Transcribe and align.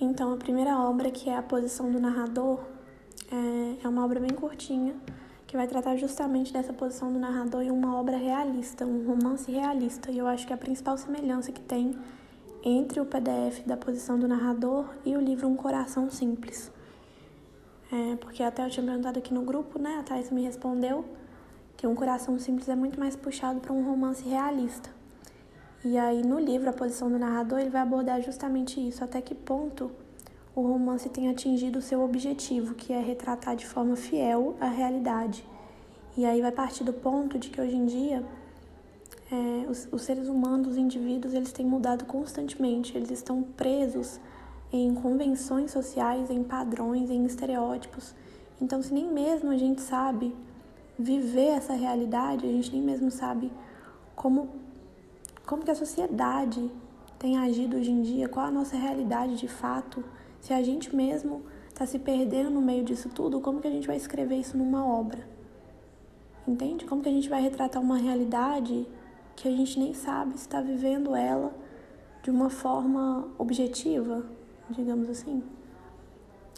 Então, 0.00 0.32
a 0.32 0.36
primeira 0.36 0.78
obra, 0.78 1.10
que 1.10 1.28
é 1.28 1.36
A 1.36 1.42
Posição 1.42 1.90
do 1.90 2.00
Narrador, 2.00 2.60
é, 3.32 3.84
é 3.84 3.88
uma 3.88 4.04
obra 4.04 4.20
bem 4.20 4.30
curtinha, 4.30 4.94
que 5.46 5.56
vai 5.56 5.66
tratar 5.66 5.96
justamente 5.96 6.52
dessa 6.52 6.72
posição 6.72 7.12
do 7.12 7.18
narrador 7.18 7.62
em 7.62 7.70
uma 7.70 7.98
obra 7.98 8.16
realista, 8.16 8.84
um 8.84 9.06
romance 9.06 9.50
realista. 9.50 10.10
E 10.10 10.18
eu 10.18 10.26
acho 10.26 10.46
que 10.46 10.52
a 10.52 10.56
principal 10.56 10.96
semelhança 10.98 11.50
que 11.50 11.60
tem 11.60 11.98
entre 12.62 13.00
o 13.00 13.06
PDF 13.06 13.64
da 13.66 13.76
posição 13.76 14.18
do 14.18 14.28
narrador 14.28 14.86
e 15.04 15.16
o 15.16 15.20
livro 15.20 15.48
Um 15.48 15.56
Coração 15.56 16.10
Simples. 16.10 16.70
É, 17.90 18.16
porque 18.16 18.42
até 18.42 18.64
eu 18.64 18.70
tinha 18.70 18.84
perguntado 18.84 19.18
aqui 19.18 19.32
no 19.32 19.42
grupo, 19.42 19.78
né? 19.78 19.96
A 19.98 20.02
Thais 20.02 20.30
me 20.30 20.42
respondeu 20.42 21.04
que 21.76 21.86
Um 21.86 21.94
Coração 21.94 22.38
Simples 22.38 22.68
é 22.68 22.76
muito 22.76 23.00
mais 23.00 23.16
puxado 23.16 23.60
para 23.60 23.72
um 23.72 23.82
romance 23.82 24.28
realista. 24.28 24.97
E 25.84 25.96
aí 25.96 26.22
no 26.22 26.38
livro 26.38 26.68
A 26.68 26.72
Posição 26.72 27.10
do 27.10 27.18
Narrador 27.18 27.60
ele 27.60 27.70
vai 27.70 27.82
abordar 27.82 28.20
justamente 28.20 28.86
isso, 28.86 29.04
até 29.04 29.20
que 29.20 29.34
ponto 29.34 29.90
o 30.54 30.62
romance 30.62 31.08
tem 31.08 31.30
atingido 31.30 31.78
o 31.78 31.82
seu 31.82 32.02
objetivo, 32.02 32.74
que 32.74 32.92
é 32.92 33.00
retratar 33.00 33.54
de 33.54 33.64
forma 33.64 33.94
fiel 33.94 34.56
a 34.60 34.66
realidade. 34.66 35.44
E 36.16 36.24
aí 36.24 36.40
vai 36.40 36.50
partir 36.50 36.82
do 36.82 36.92
ponto 36.92 37.38
de 37.38 37.48
que 37.48 37.60
hoje 37.60 37.76
em 37.76 37.86
dia 37.86 38.24
é, 39.30 39.70
os, 39.70 39.86
os, 39.92 40.02
seres 40.02 40.26
humanos, 40.26 40.68
os 40.68 40.76
indivíduos, 40.76 41.34
eles 41.34 41.52
têm 41.52 41.64
mudado 41.64 42.06
constantemente, 42.06 42.96
eles 42.96 43.10
estão 43.10 43.42
presos 43.42 44.18
em 44.72 44.94
convenções 44.94 45.70
sociais, 45.70 46.30
em 46.30 46.42
padrões, 46.42 47.10
em 47.10 47.24
estereótipos. 47.24 48.14
Então, 48.60 48.82
se 48.82 48.92
nem 48.92 49.06
mesmo 49.06 49.50
a 49.50 49.56
gente 49.56 49.80
sabe 49.80 50.34
viver 50.98 51.50
essa 51.50 51.74
realidade, 51.74 52.46
a 52.46 52.50
gente 52.50 52.72
nem 52.72 52.82
mesmo 52.82 53.10
sabe 53.10 53.52
como, 54.16 54.48
como 55.48 55.64
que 55.64 55.70
a 55.70 55.74
sociedade 55.74 56.70
tem 57.18 57.38
agido 57.38 57.78
hoje 57.78 57.90
em 57.90 58.02
dia, 58.02 58.28
qual 58.28 58.44
a 58.44 58.50
nossa 58.50 58.76
realidade 58.76 59.34
de 59.38 59.48
fato, 59.48 60.04
se 60.40 60.52
a 60.52 60.62
gente 60.62 60.94
mesmo 60.94 61.42
está 61.70 61.86
se 61.86 61.98
perdendo 61.98 62.50
no 62.50 62.60
meio 62.60 62.84
disso 62.84 63.08
tudo, 63.08 63.40
como 63.40 63.58
que 63.58 63.66
a 63.66 63.70
gente 63.70 63.86
vai 63.86 63.96
escrever 63.96 64.36
isso 64.36 64.58
numa 64.58 64.86
obra? 64.86 65.26
Entende? 66.46 66.84
Como 66.84 67.00
que 67.02 67.08
a 67.08 67.12
gente 67.12 67.30
vai 67.30 67.40
retratar 67.40 67.82
uma 67.82 67.96
realidade 67.96 68.86
que 69.34 69.48
a 69.48 69.50
gente 69.50 69.78
nem 69.78 69.94
sabe 69.94 70.32
se 70.32 70.40
está 70.40 70.60
vivendo 70.60 71.16
ela 71.16 71.50
de 72.22 72.30
uma 72.30 72.50
forma 72.50 73.26
objetiva, 73.38 74.26
digamos 74.68 75.08
assim? 75.08 75.42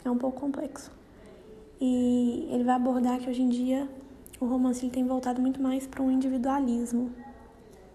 É 0.05 0.11
um 0.11 0.19
pouco 0.19 0.41
complexo. 0.41 0.91
E 1.81 2.49
ele 2.51 2.65
vai 2.65 2.75
abordar 2.75 3.21
que 3.21 3.31
hoje 3.31 3.43
em 3.43 3.51
dia 3.51 3.89
o 4.41 4.47
romance 4.47 4.85
ele 4.85 4.91
tem 4.91 5.07
voltado 5.07 5.41
muito 5.41 5.63
mais 5.63 5.87
para 5.87 6.03
um 6.03 6.11
individualismo, 6.11 7.13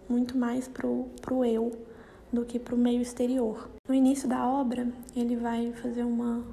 muito 0.07 0.37
mais 0.37 0.67
para 0.67 0.87
o 0.87 1.45
eu 1.45 1.71
do 2.31 2.45
que 2.45 2.59
para 2.59 2.75
o 2.75 2.77
meio 2.77 3.01
exterior. 3.01 3.69
No 3.87 3.95
início 3.95 4.27
da 4.27 4.47
obra, 4.47 4.87
ele 5.15 5.35
vai 5.35 5.71
fazer 5.73 6.03
uma. 6.03 6.43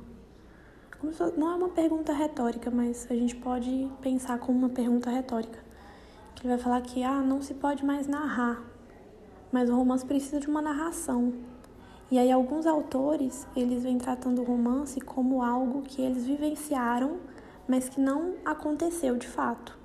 Não 1.36 1.50
é 1.50 1.54
uma 1.56 1.68
pergunta 1.68 2.12
retórica, 2.12 2.70
mas 2.70 3.08
a 3.10 3.14
gente 3.14 3.34
pode 3.34 3.90
pensar 4.00 4.38
como 4.38 4.58
uma 4.58 4.68
pergunta 4.68 5.10
retórica. 5.10 5.58
Que 6.34 6.42
ele 6.42 6.54
vai 6.54 6.62
falar 6.62 6.80
que 6.80 7.02
ah, 7.02 7.20
não 7.20 7.42
se 7.42 7.54
pode 7.54 7.84
mais 7.84 8.06
narrar, 8.06 8.62
mas 9.50 9.68
o 9.68 9.74
romance 9.74 10.06
precisa 10.06 10.38
de 10.38 10.46
uma 10.46 10.62
narração. 10.62 11.32
E 12.10 12.18
aí 12.18 12.30
alguns 12.30 12.66
autores, 12.66 13.46
eles 13.56 13.82
vêm 13.82 13.98
tratando 13.98 14.42
o 14.42 14.44
romance 14.44 15.00
como 15.00 15.42
algo 15.42 15.82
que 15.82 16.00
eles 16.00 16.24
vivenciaram, 16.26 17.16
mas 17.66 17.88
que 17.88 18.00
não 18.00 18.34
aconteceu 18.44 19.16
de 19.16 19.26
fato. 19.26 19.81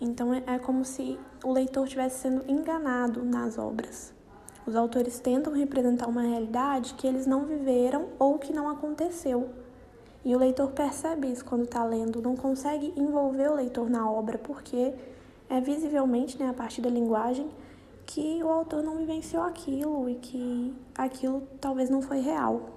Então 0.00 0.32
é, 0.32 0.42
é 0.46 0.58
como 0.58 0.84
se 0.84 1.18
o 1.44 1.52
leitor 1.52 1.84
estivesse 1.84 2.20
sendo 2.20 2.50
enganado 2.50 3.24
nas 3.24 3.58
obras. 3.58 4.14
Os 4.66 4.74
autores 4.74 5.20
tentam 5.20 5.52
representar 5.52 6.08
uma 6.08 6.22
realidade 6.22 6.94
que 6.94 7.06
eles 7.06 7.26
não 7.26 7.44
viveram 7.44 8.08
ou 8.18 8.38
que 8.38 8.52
não 8.52 8.68
aconteceu. 8.68 9.48
E 10.24 10.34
o 10.34 10.38
leitor 10.38 10.72
percebe 10.72 11.28
isso 11.28 11.44
quando 11.44 11.62
está 11.64 11.84
lendo, 11.84 12.20
não 12.20 12.34
consegue 12.34 12.92
envolver 12.96 13.48
o 13.48 13.54
leitor 13.54 13.88
na 13.88 14.10
obra, 14.10 14.36
porque 14.36 14.92
é 15.48 15.60
visivelmente, 15.60 16.36
né, 16.36 16.48
a 16.48 16.52
partir 16.52 16.80
da 16.80 16.90
linguagem, 16.90 17.48
que 18.04 18.42
o 18.42 18.48
autor 18.48 18.82
não 18.82 18.96
vivenciou 18.96 19.44
aquilo 19.44 20.10
e 20.10 20.16
que 20.16 20.74
aquilo 20.98 21.46
talvez 21.60 21.88
não 21.88 22.02
foi 22.02 22.18
real. 22.18 22.70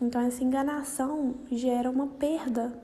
Então, 0.00 0.20
essa 0.20 0.44
enganação 0.44 1.36
gera 1.50 1.90
uma 1.90 2.06
perda 2.06 2.78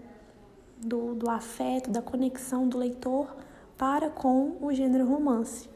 do, 0.79 1.15
do 1.15 1.29
afeto, 1.29 1.91
da 1.91 2.01
conexão 2.01 2.67
do 2.67 2.79
leitor 2.79 3.37
para 3.77 4.11
com 4.11 4.57
o 4.61 4.73
gênero 4.73 5.07
romance. 5.07 5.69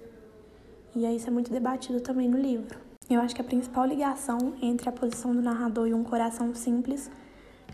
E 0.94 1.04
aí 1.04 1.16
isso 1.16 1.28
é 1.28 1.30
muito 1.30 1.50
debatido 1.50 2.00
também 2.00 2.28
no 2.28 2.38
livro. 2.38 2.78
Eu 3.08 3.20
acho 3.20 3.34
que 3.34 3.40
a 3.40 3.44
principal 3.44 3.86
ligação 3.86 4.54
entre 4.60 4.88
a 4.88 4.92
posição 4.92 5.34
do 5.34 5.40
narrador 5.40 5.88
e 5.88 5.94
um 5.94 6.04
coração 6.04 6.54
simples 6.54 7.10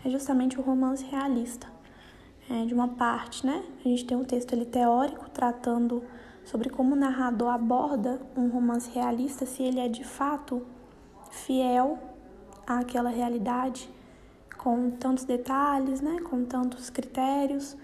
é 0.03 0.09
justamente 0.09 0.59
o 0.59 0.61
romance 0.61 1.03
realista. 1.03 1.67
É, 2.49 2.63
de 2.65 2.73
uma 2.73 2.89
parte, 2.89 3.45
né? 3.45 3.63
A 3.83 3.87
gente 3.87 4.05
tem 4.05 4.15
um 4.15 4.23
texto 4.23 4.53
ali 4.53 4.65
teórico 4.65 5.27
tratando 5.31 6.03
sobre 6.43 6.69
como 6.69 6.93
o 6.93 6.95
narrador 6.95 7.49
aborda 7.49 8.21
um 8.37 8.49
romance 8.49 8.89
realista, 8.91 9.47
se 9.47 9.63
ele 9.63 9.79
é 9.79 9.87
de 9.87 10.03
fato 10.03 10.63
fiel 11.31 11.97
àquela 12.67 13.09
realidade, 13.09 13.89
com 14.57 14.91
tantos 14.91 15.25
detalhes, 15.25 16.01
né? 16.01 16.21
Com 16.21 16.45
tantos 16.45 16.91
critérios, 16.91 17.75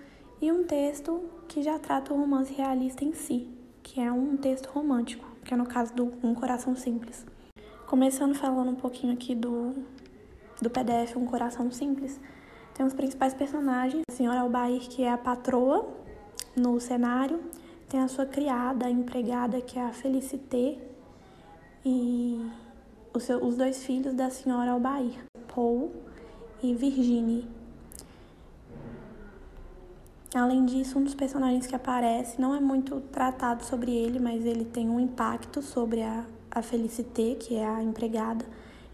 e 0.42 0.52
um 0.52 0.64
texto 0.64 1.22
que 1.48 1.62
já 1.62 1.78
trata 1.78 2.12
o 2.12 2.18
romance 2.18 2.52
realista 2.52 3.06
em 3.06 3.14
si, 3.14 3.48
que 3.84 4.02
é 4.02 4.12
um 4.12 4.36
texto 4.36 4.68
romântico, 4.68 5.24
que 5.46 5.54
é 5.54 5.58
no 5.58 5.68
caso 5.68 5.94
do 5.94 6.12
Um 6.24 6.34
Coração 6.34 6.76
Simples. 6.76 7.24
Começando 7.86 8.34
falando 8.34 8.72
um 8.72 8.76
pouquinho 8.76 9.14
aqui 9.14 9.36
do, 9.36 9.76
do 10.60 10.70
PDF 10.70 11.16
Um 11.16 11.28
Coração 11.28 11.70
Simples, 11.70 12.20
tem 12.74 12.84
os 12.84 12.94
principais 12.94 13.36
personagens, 13.36 14.02
a 14.10 14.14
senhora 14.14 14.40
Albair, 14.40 14.82
que 14.90 15.04
é 15.04 15.12
a 15.12 15.18
patroa 15.18 15.88
no 16.56 16.80
cenário, 16.80 17.40
tem 17.88 18.00
a 18.00 18.08
sua 18.08 18.26
criada, 18.26 18.88
a 18.88 18.90
empregada, 18.90 19.62
que 19.62 19.78
é 19.78 19.84
a 19.84 19.92
Felicité, 19.92 20.80
e 21.86 22.44
os, 23.14 23.30
os 23.30 23.58
dois 23.58 23.84
filhos 23.84 24.16
da 24.16 24.32
senhora 24.32 24.72
Albair, 24.72 25.24
Paul 25.54 25.92
e 26.64 26.74
Virginie. 26.74 27.61
Além 30.34 30.66
disso, 30.66 30.98
um 30.98 31.04
dos 31.04 31.14
personagens 31.14 31.68
que 31.68 31.76
aparece 31.76 32.40
não 32.40 32.56
é 32.56 32.60
muito 32.62 33.02
tratado 33.12 33.66
sobre 33.66 33.92
ele, 33.92 34.18
mas 34.18 34.46
ele 34.46 34.64
tem 34.64 34.90
um 34.90 34.98
impacto 34.98 35.62
sobre 35.62 36.02
a, 36.02 36.26
a 36.50 36.62
Felicité, 36.62 37.36
que 37.36 37.58
é 37.58 37.68
a 37.68 37.84
empregada, 37.84 38.46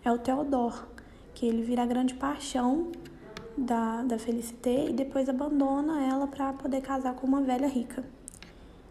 é 0.04 0.12
o 0.12 0.18
Theodore, 0.18 0.80
que 1.36 1.46
ele 1.46 1.62
vira 1.62 1.84
a 1.84 1.86
grande 1.86 2.16
paixão 2.16 2.92
da, 3.56 4.02
da 4.02 4.18
Felicité 4.18 4.90
e 4.90 4.94
depois 4.94 5.30
abandona 5.30 6.04
ela 6.04 6.26
para 6.26 6.54
poder 6.54 6.82
casar 6.82 7.14
com 7.14 7.28
uma 7.28 7.42
velha 7.42 7.68
rica. 7.68 8.04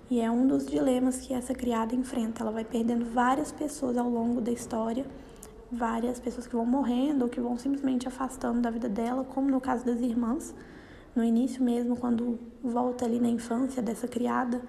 E 0.09 0.21
é 0.21 0.31
um 0.31 0.47
dos 0.47 0.65
dilemas 0.67 1.19
que 1.19 1.35
essa 1.35 1.53
criada 1.53 1.97
enfrenta. 1.97 2.45
Ela 2.45 2.53
vai 2.53 2.65
perdendo 2.65 3.07
várias 3.07 3.51
pessoas 3.51 3.97
ao 3.97 4.09
longo 4.09 4.41
da 4.41 4.53
história, 4.53 5.05
várias 5.71 6.21
pessoas 6.21 6.47
que 6.47 6.55
vão 6.55 6.65
morrendo 6.65 7.25
ou 7.25 7.29
que 7.29 7.41
vão 7.41 7.59
simplesmente 7.59 8.07
afastando 8.07 8.61
da 8.61 8.71
vida 8.71 8.89
dela, 8.89 9.25
como 9.25 9.51
no 9.51 9.61
caso 9.61 9.85
das 9.85 10.01
irmãs 10.01 10.55
no 11.17 11.25
início 11.25 11.65
mesmo, 11.65 11.97
quando 11.97 12.39
volta 12.63 13.07
ali 13.07 13.19
na 13.19 13.29
infância 13.29 13.83
dessa 13.83 14.07
criada, 14.07 14.61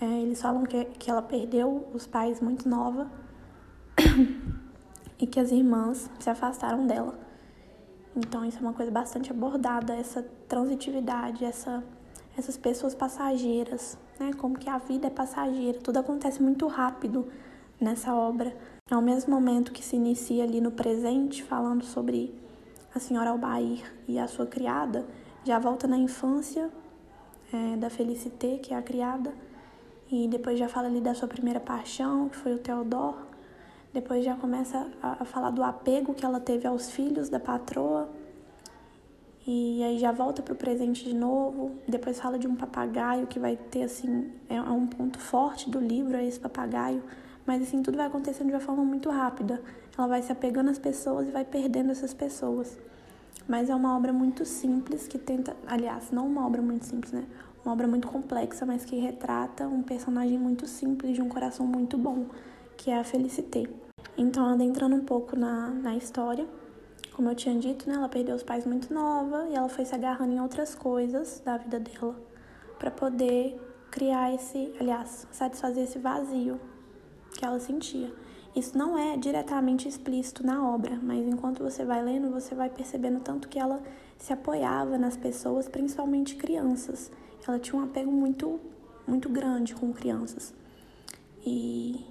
é, 0.00 0.04
eles 0.22 0.40
falam 0.40 0.62
que, 0.62 0.84
que 0.84 1.10
ela 1.10 1.20
perdeu 1.20 1.88
os 1.92 2.06
pais 2.06 2.40
muito 2.40 2.68
nova 2.68 3.10
e 5.18 5.26
que 5.26 5.40
as 5.40 5.50
irmãs 5.50 6.08
se 6.20 6.30
afastaram 6.30 6.86
dela. 6.86 7.18
Então 8.14 8.44
isso 8.44 8.58
é 8.58 8.60
uma 8.60 8.72
coisa 8.72 8.92
bastante 8.92 9.32
abordada, 9.32 9.92
essa 9.94 10.22
transitividade, 10.48 11.44
essa, 11.44 11.82
essas 12.38 12.56
pessoas 12.56 12.94
passageiras, 12.94 13.98
né? 14.20 14.32
Como 14.34 14.56
que 14.56 14.70
a 14.70 14.78
vida 14.78 15.08
é 15.08 15.10
passageira, 15.10 15.80
tudo 15.80 15.98
acontece 15.98 16.40
muito 16.40 16.68
rápido 16.68 17.26
nessa 17.80 18.14
obra. 18.14 18.56
Ao 18.88 19.02
mesmo 19.02 19.34
momento 19.34 19.72
que 19.72 19.84
se 19.84 19.96
inicia 19.96 20.44
ali 20.44 20.60
no 20.60 20.70
presente, 20.70 21.42
falando 21.42 21.84
sobre 21.84 22.32
a 22.94 23.00
senhora 23.00 23.30
Albair 23.30 23.92
e 24.06 24.16
a 24.16 24.28
sua 24.28 24.46
criada, 24.46 25.04
já 25.46 25.60
volta 25.60 25.86
na 25.86 25.96
infância 25.96 26.68
é, 27.52 27.76
da 27.76 27.88
Felicité, 27.88 28.58
que 28.58 28.74
é 28.74 28.76
a 28.76 28.82
criada, 28.82 29.32
e 30.10 30.26
depois 30.26 30.58
já 30.58 30.68
fala 30.68 30.88
ali 30.88 31.00
da 31.00 31.14
sua 31.14 31.28
primeira 31.28 31.60
paixão, 31.60 32.28
que 32.28 32.36
foi 32.36 32.54
o 32.54 32.58
Theodore. 32.58 33.18
Depois 33.92 34.24
já 34.24 34.34
começa 34.34 34.88
a, 35.00 35.22
a 35.22 35.24
falar 35.24 35.50
do 35.50 35.62
apego 35.62 36.14
que 36.14 36.24
ela 36.24 36.40
teve 36.40 36.66
aos 36.66 36.90
filhos 36.90 37.28
da 37.28 37.38
patroa. 37.38 38.08
E 39.46 39.82
aí 39.84 39.98
já 39.98 40.10
volta 40.10 40.42
pro 40.42 40.56
presente 40.56 41.04
de 41.04 41.14
novo. 41.14 41.76
Depois 41.86 42.20
fala 42.20 42.38
de 42.38 42.48
um 42.48 42.56
papagaio 42.56 43.28
que 43.28 43.38
vai 43.38 43.56
ter, 43.56 43.84
assim, 43.84 44.32
é, 44.48 44.56
é 44.56 44.60
um 44.60 44.86
ponto 44.86 45.20
forte 45.20 45.70
do 45.70 45.78
livro, 45.78 46.16
é 46.16 46.26
esse 46.26 46.40
papagaio. 46.40 47.02
Mas, 47.46 47.62
assim, 47.62 47.82
tudo 47.82 47.96
vai 47.96 48.06
acontecendo 48.08 48.48
de 48.48 48.54
uma 48.54 48.60
forma 48.60 48.84
muito 48.84 49.08
rápida. 49.08 49.62
Ela 49.96 50.08
vai 50.08 50.22
se 50.22 50.32
apegando 50.32 50.70
às 50.70 50.78
pessoas 50.78 51.28
e 51.28 51.30
vai 51.30 51.44
perdendo 51.44 51.92
essas 51.92 52.12
pessoas. 52.12 52.76
Mas 53.48 53.70
é 53.70 53.74
uma 53.74 53.96
obra 53.96 54.12
muito 54.12 54.44
simples 54.44 55.06
que 55.06 55.18
tenta, 55.18 55.56
aliás, 55.66 56.10
não 56.10 56.26
uma 56.26 56.46
obra 56.46 56.60
muito 56.60 56.84
simples, 56.84 57.12
né? 57.12 57.24
Uma 57.64 57.72
obra 57.72 57.86
muito 57.86 58.08
complexa, 58.08 58.66
mas 58.66 58.84
que 58.84 58.96
retrata 58.96 59.66
um 59.66 59.82
personagem 59.82 60.38
muito 60.38 60.66
simples 60.66 61.14
de 61.14 61.22
um 61.22 61.28
coração 61.28 61.66
muito 61.66 61.96
bom, 61.96 62.26
que 62.76 62.90
é 62.90 62.98
a 62.98 63.04
Felicité. 63.04 63.64
Então, 64.16 64.46
adentrando 64.46 64.96
um 64.96 65.04
pouco 65.04 65.36
na, 65.36 65.68
na 65.70 65.96
história, 65.96 66.46
como 67.12 67.30
eu 67.30 67.34
tinha 67.34 67.58
dito, 67.58 67.88
né, 67.88 67.96
ela 67.96 68.08
perdeu 68.08 68.36
os 68.36 68.42
pais 68.42 68.66
muito 68.66 68.92
nova 68.92 69.46
e 69.48 69.54
ela 69.54 69.68
foi 69.68 69.84
se 69.84 69.94
agarrando 69.94 70.34
em 70.34 70.40
outras 70.40 70.74
coisas 70.74 71.40
da 71.44 71.56
vida 71.56 71.80
dela 71.80 72.14
para 72.78 72.90
poder 72.90 73.58
criar 73.90 74.34
esse, 74.34 74.74
aliás, 74.78 75.26
satisfazer 75.30 75.84
esse 75.84 75.98
vazio 75.98 76.60
que 77.32 77.44
ela 77.44 77.58
sentia. 77.58 78.12
Isso 78.56 78.76
não 78.78 78.96
é 78.96 79.18
diretamente 79.18 79.86
explícito 79.86 80.44
na 80.44 80.66
obra, 80.66 80.98
mas 81.02 81.26
enquanto 81.26 81.62
você 81.62 81.84
vai 81.84 82.02
lendo, 82.02 82.30
você 82.30 82.54
vai 82.54 82.70
percebendo 82.70 83.20
tanto 83.20 83.50
que 83.50 83.58
ela 83.58 83.82
se 84.16 84.32
apoiava 84.32 84.96
nas 84.96 85.14
pessoas, 85.14 85.68
principalmente 85.68 86.36
crianças. 86.36 87.12
Ela 87.46 87.58
tinha 87.58 87.78
um 87.78 87.84
apego 87.84 88.10
muito, 88.10 88.58
muito 89.06 89.28
grande 89.28 89.74
com 89.74 89.92
crianças. 89.92 90.54
E 91.44 92.02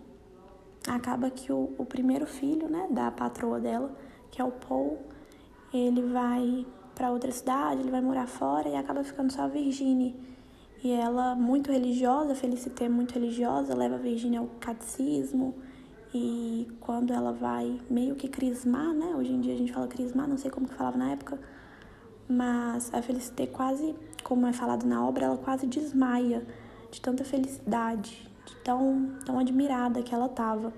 acaba 0.87 1.31
que 1.31 1.51
o, 1.51 1.73
o 1.79 1.83
primeiro 1.85 2.27
filho, 2.27 2.69
né, 2.69 2.89
da 2.91 3.09
patroa 3.09 3.59
dela, 3.59 3.91
que 4.29 4.39
é 4.39 4.45
o 4.45 4.51
Paul, 4.51 4.99
ele 5.73 6.03
vai 6.03 6.63
para 6.93 7.09
outra 7.09 7.31
cidade, 7.31 7.81
ele 7.81 7.89
vai 7.89 8.01
morar 8.01 8.27
fora 8.27 8.69
e 8.69 8.75
acaba 8.75 9.03
ficando 9.03 9.33
só 9.33 9.41
a 9.41 9.47
Virginie. 9.47 10.15
E 10.83 10.91
ela, 10.91 11.33
muito 11.33 11.71
religiosa, 11.71 12.35
Felicité 12.35 12.87
muito 12.87 13.15
religiosa, 13.15 13.73
leva 13.73 13.95
a 13.95 13.97
Virginie 13.97 14.37
ao 14.37 14.47
catecismo. 14.59 15.55
E 16.17 16.65
quando 16.79 17.11
ela 17.11 17.33
vai 17.33 17.77
meio 17.89 18.15
que 18.15 18.29
crismar, 18.29 18.93
né? 18.93 19.13
Hoje 19.17 19.33
em 19.33 19.41
dia 19.41 19.53
a 19.53 19.57
gente 19.57 19.73
fala 19.73 19.85
crismar, 19.85 20.29
não 20.29 20.37
sei 20.37 20.49
como 20.49 20.65
que 20.65 20.73
falava 20.73 20.97
na 20.97 21.11
época. 21.11 21.37
Mas 22.25 22.89
a 22.93 23.01
Felicité 23.01 23.45
quase, 23.45 23.93
como 24.23 24.47
é 24.47 24.53
falado 24.53 24.85
na 24.85 25.05
obra, 25.05 25.25
ela 25.25 25.37
quase 25.37 25.67
desmaia 25.67 26.41
de 26.89 27.01
tanta 27.01 27.25
felicidade, 27.25 28.31
de 28.45 28.55
tão, 28.63 29.11
tão 29.25 29.37
admirada 29.37 30.01
que 30.01 30.15
ela 30.15 30.27
estava 30.27 30.71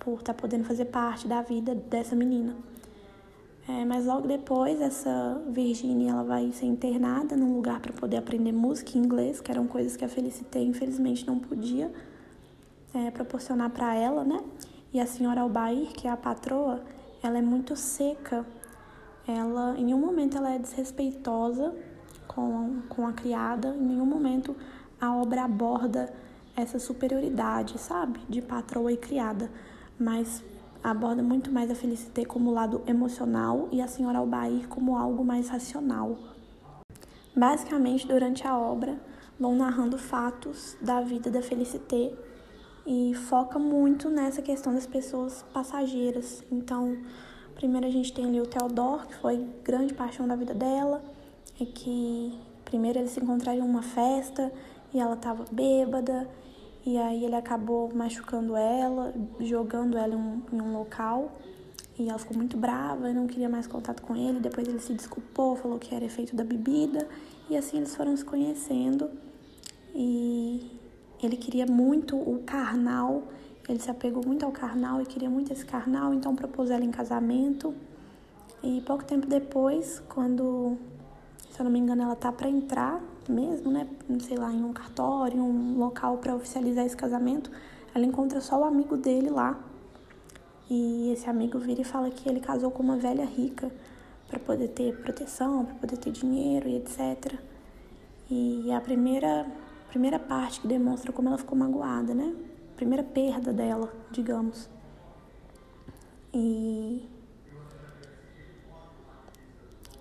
por 0.00 0.20
estar 0.20 0.32
tá 0.32 0.40
podendo 0.40 0.64
fazer 0.64 0.86
parte 0.86 1.28
da 1.28 1.42
vida 1.42 1.74
dessa 1.74 2.16
menina. 2.16 2.56
É, 3.68 3.84
mas 3.84 4.06
logo 4.06 4.26
depois, 4.26 4.80
essa 4.80 5.38
Virginia 5.50 6.12
ela 6.12 6.24
vai 6.24 6.50
ser 6.50 6.64
internada 6.64 7.36
num 7.36 7.54
lugar 7.54 7.78
para 7.78 7.92
poder 7.92 8.16
aprender 8.16 8.52
música 8.52 8.92
e 8.94 8.98
inglês, 8.98 9.38
que 9.38 9.50
eram 9.50 9.66
coisas 9.66 9.98
que 9.98 10.04
a 10.06 10.08
Felicité 10.08 10.62
infelizmente 10.62 11.26
não 11.26 11.38
podia 11.38 11.92
é, 12.94 13.10
proporcionar 13.10 13.70
para 13.70 13.94
ela, 13.94 14.24
né? 14.24 14.40
E 14.92 15.00
a 15.00 15.06
senhora 15.06 15.40
Albair, 15.40 15.88
que 15.92 16.06
é 16.06 16.10
a 16.10 16.16
patroa, 16.16 16.82
ela 17.22 17.38
é 17.38 17.42
muito 17.42 17.74
seca. 17.76 18.44
Ela, 19.26 19.74
em 19.78 19.84
nenhum 19.84 20.00
momento, 20.00 20.36
ela 20.36 20.52
é 20.52 20.58
desrespeitosa 20.58 21.74
com, 22.26 22.82
com 22.88 23.06
a 23.06 23.12
criada. 23.12 23.74
Em 23.74 23.86
nenhum 23.86 24.06
momento 24.06 24.54
a 25.00 25.16
obra 25.16 25.44
aborda 25.44 26.12
essa 26.54 26.78
superioridade, 26.78 27.78
sabe? 27.78 28.20
De 28.28 28.42
patroa 28.42 28.92
e 28.92 28.96
criada. 28.96 29.50
Mas 29.98 30.42
aborda 30.82 31.22
muito 31.22 31.50
mais 31.50 31.70
a 31.70 31.74
Felicité 31.74 32.24
como 32.24 32.50
lado 32.50 32.82
emocional 32.86 33.68
e 33.70 33.80
a 33.80 33.86
senhora 33.86 34.18
Albair 34.18 34.68
como 34.68 34.96
algo 34.96 35.24
mais 35.24 35.48
racional. 35.48 36.18
Basicamente, 37.34 38.06
durante 38.06 38.46
a 38.46 38.58
obra, 38.58 39.00
vão 39.40 39.56
narrando 39.56 39.96
fatos 39.96 40.76
da 40.80 41.00
vida 41.00 41.30
da 41.30 41.40
Felicité 41.40 42.12
e 42.86 43.14
foca 43.14 43.58
muito 43.58 44.08
nessa 44.10 44.42
questão 44.42 44.74
das 44.74 44.86
pessoas 44.86 45.44
passageiras. 45.52 46.42
Então, 46.50 46.96
primeiro 47.54 47.86
a 47.86 47.90
gente 47.90 48.12
tem 48.12 48.24
ali 48.24 48.40
o 48.40 48.46
Theodore, 48.46 49.06
que 49.06 49.14
foi 49.16 49.46
grande 49.62 49.94
paixão 49.94 50.26
da 50.26 50.36
vida 50.36 50.54
dela, 50.54 51.02
e 51.60 51.66
que 51.66 52.38
primeiro 52.64 52.98
eles 52.98 53.10
se 53.10 53.20
encontraram 53.20 53.58
em 53.58 53.62
uma 53.62 53.82
festa 53.82 54.52
e 54.92 54.98
ela 54.98 55.14
estava 55.14 55.44
bêbada 55.50 56.28
e 56.84 56.98
aí 56.98 57.24
ele 57.24 57.36
acabou 57.36 57.94
machucando 57.94 58.56
ela, 58.56 59.14
jogando 59.40 59.96
ela 59.96 60.14
em 60.14 60.16
um, 60.16 60.42
em 60.52 60.60
um 60.60 60.72
local. 60.76 61.30
E 61.96 62.08
ela 62.08 62.18
ficou 62.18 62.36
muito 62.36 62.56
brava 62.56 63.10
e 63.10 63.14
não 63.14 63.26
queria 63.26 63.48
mais 63.48 63.66
contato 63.66 64.02
com 64.02 64.16
ele. 64.16 64.40
Depois 64.40 64.66
ele 64.66 64.80
se 64.80 64.92
desculpou, 64.92 65.54
falou 65.54 65.78
que 65.78 65.94
era 65.94 66.04
efeito 66.04 66.34
da 66.34 66.42
bebida. 66.42 67.06
E 67.48 67.56
assim 67.56 67.76
eles 67.76 67.94
foram 67.94 68.16
se 68.16 68.24
conhecendo. 68.24 69.08
E 69.94 70.71
ele 71.22 71.36
queria 71.36 71.66
muito 71.66 72.16
o 72.16 72.42
carnal. 72.44 73.22
Ele 73.68 73.78
se 73.78 73.90
apegou 73.90 74.24
muito 74.26 74.44
ao 74.44 74.50
carnal 74.50 75.00
e 75.00 75.06
queria 75.06 75.30
muito 75.30 75.52
esse 75.52 75.64
carnal, 75.64 76.12
então 76.12 76.34
propôs 76.34 76.70
ela 76.70 76.84
em 76.84 76.90
casamento. 76.90 77.74
E 78.62 78.80
pouco 78.82 79.04
tempo 79.04 79.26
depois, 79.26 80.02
quando, 80.08 80.76
se 81.50 81.60
eu 81.60 81.64
não 81.64 81.70
me 81.70 81.78
engano, 81.78 82.02
ela 82.02 82.16
tá 82.16 82.32
para 82.32 82.48
entrar 82.48 83.00
mesmo, 83.28 83.70
né, 83.70 83.86
sei 84.20 84.36
lá, 84.36 84.52
em 84.52 84.64
um 84.64 84.72
cartório, 84.72 85.40
um 85.40 85.78
local 85.78 86.18
para 86.18 86.34
oficializar 86.34 86.84
esse 86.84 86.96
casamento, 86.96 87.50
ela 87.94 88.04
encontra 88.04 88.40
só 88.40 88.60
o 88.60 88.64
amigo 88.64 88.96
dele 88.96 89.30
lá. 89.30 89.58
E 90.68 91.12
esse 91.12 91.28
amigo 91.28 91.58
vira 91.58 91.82
e 91.82 91.84
fala 91.84 92.10
que 92.10 92.28
ele 92.28 92.40
casou 92.40 92.70
com 92.70 92.82
uma 92.82 92.96
velha 92.96 93.24
rica 93.24 93.70
para 94.28 94.38
poder 94.38 94.68
ter 94.68 94.96
proteção, 95.02 95.64
para 95.64 95.74
poder 95.74 95.96
ter 95.98 96.10
dinheiro 96.10 96.68
e 96.68 96.76
etc. 96.76 97.34
E 98.30 98.72
a 98.72 98.80
primeira 98.80 99.46
primeira 99.92 100.18
parte 100.18 100.58
que 100.58 100.66
demonstra 100.66 101.12
como 101.12 101.28
ela 101.28 101.36
ficou 101.36 101.56
magoada, 101.56 102.14
né? 102.14 102.34
Primeira 102.76 103.04
perda 103.04 103.52
dela, 103.52 103.92
digamos. 104.10 104.70
E 106.32 107.06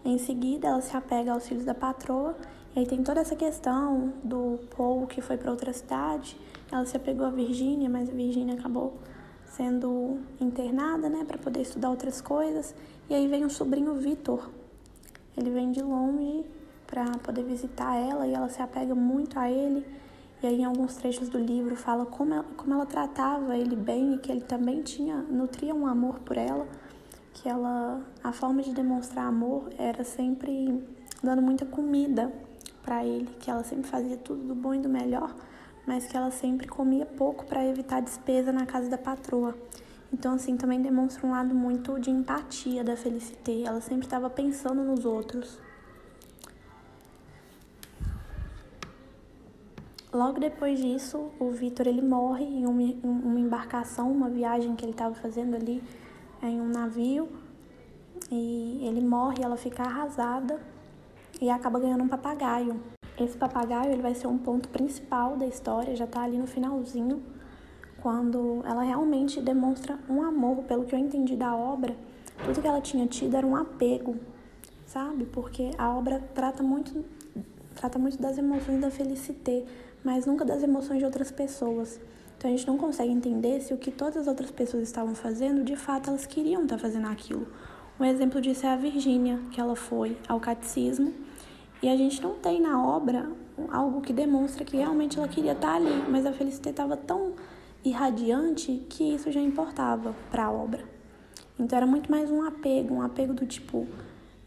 em 0.05 0.17
seguida 0.17 0.69
ela 0.69 0.81
se 0.81 0.95
apega 0.95 1.33
aos 1.33 1.45
filhos 1.45 1.65
da 1.65 1.75
patroa 1.75 2.37
e 2.73 2.79
aí 2.79 2.87
tem 2.87 3.03
toda 3.03 3.19
essa 3.19 3.35
questão 3.35 4.13
do 4.23 4.59
Paul 4.77 5.05
que 5.07 5.19
foi 5.21 5.35
para 5.35 5.51
outra 5.51 5.73
cidade. 5.73 6.39
Ela 6.71 6.85
se 6.85 6.95
apegou 6.95 7.25
a 7.25 7.29
Virgínia, 7.29 7.89
mas 7.89 8.09
a 8.09 8.13
Virgínia 8.13 8.55
acabou 8.55 8.93
sendo 9.45 10.21
internada, 10.39 11.09
né, 11.09 11.25
para 11.25 11.37
poder 11.37 11.63
estudar 11.63 11.89
outras 11.89 12.21
coisas. 12.21 12.73
E 13.09 13.13
aí 13.13 13.27
vem 13.27 13.43
o 13.43 13.49
sobrinho 13.49 13.95
Vitor. 13.95 14.49
Ele 15.35 15.49
vem 15.49 15.69
de 15.69 15.81
longe 15.81 16.45
para 16.91 17.05
poder 17.19 17.43
visitar 17.45 17.95
ela 17.95 18.27
e 18.27 18.33
ela 18.33 18.49
se 18.49 18.61
apega 18.61 18.93
muito 18.93 19.39
a 19.39 19.49
ele. 19.49 19.85
E 20.43 20.47
aí 20.47 20.59
em 20.59 20.65
alguns 20.65 20.97
trechos 20.97 21.29
do 21.29 21.39
livro 21.39 21.73
fala 21.77 22.05
como 22.05 22.33
ela, 22.33 22.45
como 22.57 22.73
ela 22.73 22.85
tratava 22.85 23.55
ele 23.57 23.77
bem 23.77 24.15
e 24.15 24.17
que 24.17 24.29
ele 24.29 24.41
também 24.41 24.81
tinha 24.81 25.15
nutria 25.15 25.73
um 25.73 25.87
amor 25.87 26.19
por 26.19 26.37
ela, 26.37 26.67
que 27.33 27.47
ela 27.47 28.01
a 28.21 28.33
forma 28.33 28.61
de 28.61 28.73
demonstrar 28.73 29.25
amor 29.25 29.69
era 29.77 30.03
sempre 30.03 30.83
dando 31.23 31.41
muita 31.41 31.65
comida 31.65 32.29
para 32.83 33.05
ele, 33.05 33.29
que 33.39 33.49
ela 33.49 33.63
sempre 33.63 33.87
fazia 33.87 34.17
tudo 34.17 34.43
do 34.43 34.55
bom 34.55 34.73
e 34.73 34.79
do 34.79 34.89
melhor, 34.89 35.33
mas 35.87 36.07
que 36.07 36.17
ela 36.17 36.31
sempre 36.31 36.67
comia 36.67 37.05
pouco 37.05 37.45
para 37.45 37.65
evitar 37.65 38.01
despesa 38.01 38.51
na 38.51 38.65
casa 38.65 38.89
da 38.89 38.97
patroa. 38.97 39.55
Então, 40.11 40.33
assim, 40.33 40.57
também 40.57 40.81
demonstra 40.81 41.25
um 41.25 41.31
lado 41.31 41.55
muito 41.55 41.97
de 41.97 42.09
empatia 42.09 42.83
da 42.83 42.97
Felicité. 42.97 43.61
Ela 43.61 43.79
sempre 43.79 44.05
estava 44.05 44.29
pensando 44.29 44.83
nos 44.83 45.05
outros. 45.05 45.57
Logo 50.13 50.41
depois 50.41 50.77
disso, 50.77 51.31
o 51.39 51.51
Vitor 51.51 51.87
ele 51.87 52.01
morre 52.01 52.43
em 52.43 52.65
uma, 52.65 52.81
em 52.81 52.99
uma 53.03 53.39
embarcação, 53.39 54.11
uma 54.11 54.29
viagem 54.29 54.75
que 54.75 54.83
ele 54.83 54.91
estava 54.91 55.15
fazendo 55.15 55.55
ali 55.55 55.81
em 56.43 56.59
um 56.59 56.67
navio. 56.67 57.29
E 58.29 58.81
ele 58.83 58.99
morre, 58.99 59.41
ela 59.41 59.55
fica 59.55 59.83
arrasada 59.83 60.59
e 61.39 61.49
acaba 61.49 61.79
ganhando 61.79 62.03
um 62.03 62.09
papagaio. 62.09 62.77
Esse 63.17 63.37
papagaio 63.37 63.91
ele 63.93 64.01
vai 64.01 64.13
ser 64.13 64.27
um 64.27 64.37
ponto 64.37 64.67
principal 64.67 65.37
da 65.37 65.45
história, 65.45 65.95
já 65.95 66.05
tá 66.05 66.21
ali 66.23 66.37
no 66.37 66.47
finalzinho, 66.47 67.21
quando 68.01 68.61
ela 68.65 68.83
realmente 68.83 69.39
demonstra 69.39 69.97
um 70.09 70.21
amor, 70.21 70.63
pelo 70.63 70.85
que 70.85 70.93
eu 70.93 70.99
entendi 70.99 71.35
da 71.35 71.55
obra, 71.55 71.95
tudo 72.43 72.61
que 72.61 72.67
ela 72.67 72.81
tinha 72.81 73.05
tido 73.07 73.35
era 73.35 73.45
um 73.45 73.55
apego, 73.55 74.15
sabe? 74.85 75.25
Porque 75.25 75.71
a 75.77 75.95
obra 75.95 76.21
trata 76.33 76.63
muito 76.63 77.05
trata 77.75 77.97
muito 77.97 78.21
das 78.21 78.37
emoções 78.37 78.81
da 78.81 78.91
Felicité, 78.91 79.63
mas 80.03 80.25
nunca 80.25 80.43
das 80.43 80.63
emoções 80.63 80.99
de 80.99 81.05
outras 81.05 81.31
pessoas. 81.31 81.99
Então 82.37 82.49
a 82.49 82.55
gente 82.55 82.67
não 82.67 82.77
consegue 82.77 83.11
entender 83.11 83.61
se 83.61 83.73
o 83.73 83.77
que 83.77 83.91
todas 83.91 84.17
as 84.17 84.27
outras 84.27 84.49
pessoas 84.49 84.83
estavam 84.83 85.13
fazendo, 85.13 85.63
de 85.63 85.75
fato 85.75 86.09
elas 86.09 86.25
queriam 86.25 86.63
estar 86.63 86.75
tá 86.75 86.81
fazendo 86.81 87.07
aquilo. 87.07 87.47
Um 87.99 88.05
exemplo 88.05 88.41
disso 88.41 88.65
é 88.65 88.69
a 88.69 88.75
Virgínia, 88.75 89.39
que 89.51 89.61
ela 89.61 89.75
foi 89.75 90.17
ao 90.27 90.39
catecismo 90.39 91.13
e 91.83 91.89
a 91.89 91.95
gente 91.95 92.21
não 92.21 92.35
tem 92.35 92.61
na 92.61 92.83
obra 92.83 93.29
algo 93.71 94.01
que 94.01 94.13
demonstra 94.13 94.63
que 94.63 94.77
realmente 94.77 95.17
ela 95.17 95.27
queria 95.27 95.51
estar 95.51 95.75
ali, 95.75 96.03
mas 96.09 96.25
a 96.25 96.33
Felicité 96.33 96.71
estava 96.71 96.95
tão 96.97 97.33
irradiante 97.83 98.85
que 98.89 99.15
isso 99.15 99.31
já 99.31 99.39
importava 99.39 100.15
para 100.29 100.45
a 100.45 100.51
obra. 100.51 100.83
Então 101.59 101.77
era 101.77 101.85
muito 101.85 102.09
mais 102.09 102.31
um 102.31 102.43
apego, 102.43 102.95
um 102.95 103.01
apego 103.01 103.33
do 103.33 103.45
tipo, 103.45 103.87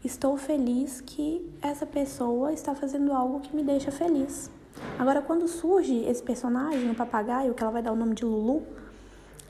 estou 0.03 0.37
feliz 0.37 1.01
que 1.01 1.49
essa 1.61 1.85
pessoa 1.85 2.53
está 2.53 2.75
fazendo 2.75 3.11
algo 3.13 3.39
que 3.39 3.55
me 3.55 3.63
deixa 3.63 3.91
feliz. 3.91 4.49
Agora, 4.97 5.21
quando 5.21 5.47
surge 5.47 6.05
esse 6.05 6.23
personagem, 6.23 6.89
o 6.89 6.95
papagaio, 6.95 7.53
que 7.53 7.61
ela 7.61 7.71
vai 7.71 7.81
dar 7.81 7.91
o 7.91 7.95
nome 7.95 8.15
de 8.15 8.23
Lulu, 8.23 8.63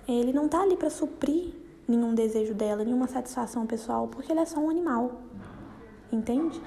ele 0.08 0.34
não 0.34 0.48
tá 0.48 0.62
ali 0.62 0.76
para 0.76 0.90
suprir 0.90 1.54
nenhum 1.88 2.14
desejo 2.14 2.54
dela, 2.54 2.84
nenhuma 2.84 3.08
satisfação 3.08 3.66
pessoal, 3.66 4.08
porque 4.08 4.32
ele 4.32 4.40
é 4.40 4.46
só 4.46 4.60
um 4.60 4.70
animal. 4.70 5.22
Entende? 6.12 6.62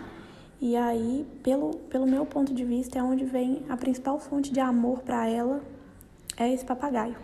E 0.61 0.77
aí, 0.77 1.27
pelo, 1.43 1.77
pelo 1.89 2.07
meu 2.07 2.27
ponto 2.27 2.53
de 2.53 2.65
vista, 2.65 2.99
é 2.99 3.03
onde 3.03 3.25
vem 3.25 3.65
a 3.69 3.77
principal 3.77 4.19
fonte 4.19 4.53
de 4.53 4.61
amor 4.61 5.01
para 5.01 5.29
ela, 5.29 5.61
é 6.37 6.53
esse 6.53 6.65
papagaio. 6.65 7.17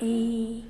E 0.00 0.64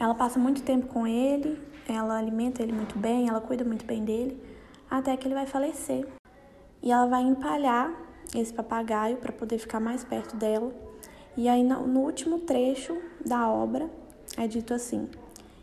ela 0.00 0.14
passa 0.14 0.38
muito 0.38 0.62
tempo 0.62 0.86
com 0.86 1.06
ele, 1.06 1.60
ela 1.88 2.18
alimenta 2.18 2.62
ele 2.62 2.72
muito 2.72 2.98
bem, 2.98 3.28
ela 3.28 3.40
cuida 3.40 3.64
muito 3.64 3.84
bem 3.84 4.04
dele, 4.04 4.42
até 4.90 5.16
que 5.16 5.26
ele 5.26 5.34
vai 5.34 5.46
falecer. 5.46 6.06
E 6.82 6.90
ela 6.90 7.06
vai 7.06 7.22
empalhar 7.22 7.92
esse 8.34 8.52
papagaio 8.52 9.16
para 9.16 9.32
poder 9.32 9.58
ficar 9.58 9.80
mais 9.80 10.04
perto 10.04 10.36
dela. 10.36 10.72
E 11.36 11.48
aí, 11.48 11.62
no 11.62 12.00
último 12.00 12.40
trecho 12.40 12.96
da 13.24 13.48
obra, 13.48 13.88
é 14.36 14.46
dito 14.46 14.72
assim: 14.74 15.08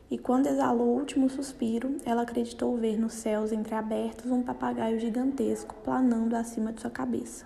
E 0.10 0.18
quando 0.18 0.48
exalou 0.48 0.88
o 0.88 1.00
último 1.00 1.30
suspiro, 1.30 1.98
ela 2.06 2.24
acreditou 2.24 2.76
ver 2.78 3.00
nos 3.00 3.14
céus 3.14 3.52
entreabertos 3.52 4.32
um 4.32 4.42
papagaio 4.42 5.00
gigantesco 5.00 5.76
planando 5.84 6.36
acima 6.36 6.72
de 6.74 6.82
sua 6.82 6.92
cabeça. 6.92 7.46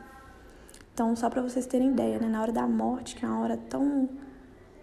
Então, 0.94 1.16
só 1.16 1.30
para 1.30 1.42
vocês 1.42 1.66
terem 1.66 1.90
ideia, 1.90 2.20
né, 2.20 2.30
na 2.30 2.42
hora 2.42 2.54
da 2.54 2.66
morte, 2.66 3.16
que 3.16 3.26
é 3.26 3.28
uma 3.28 3.42
hora 3.42 3.58
tão, 3.70 4.08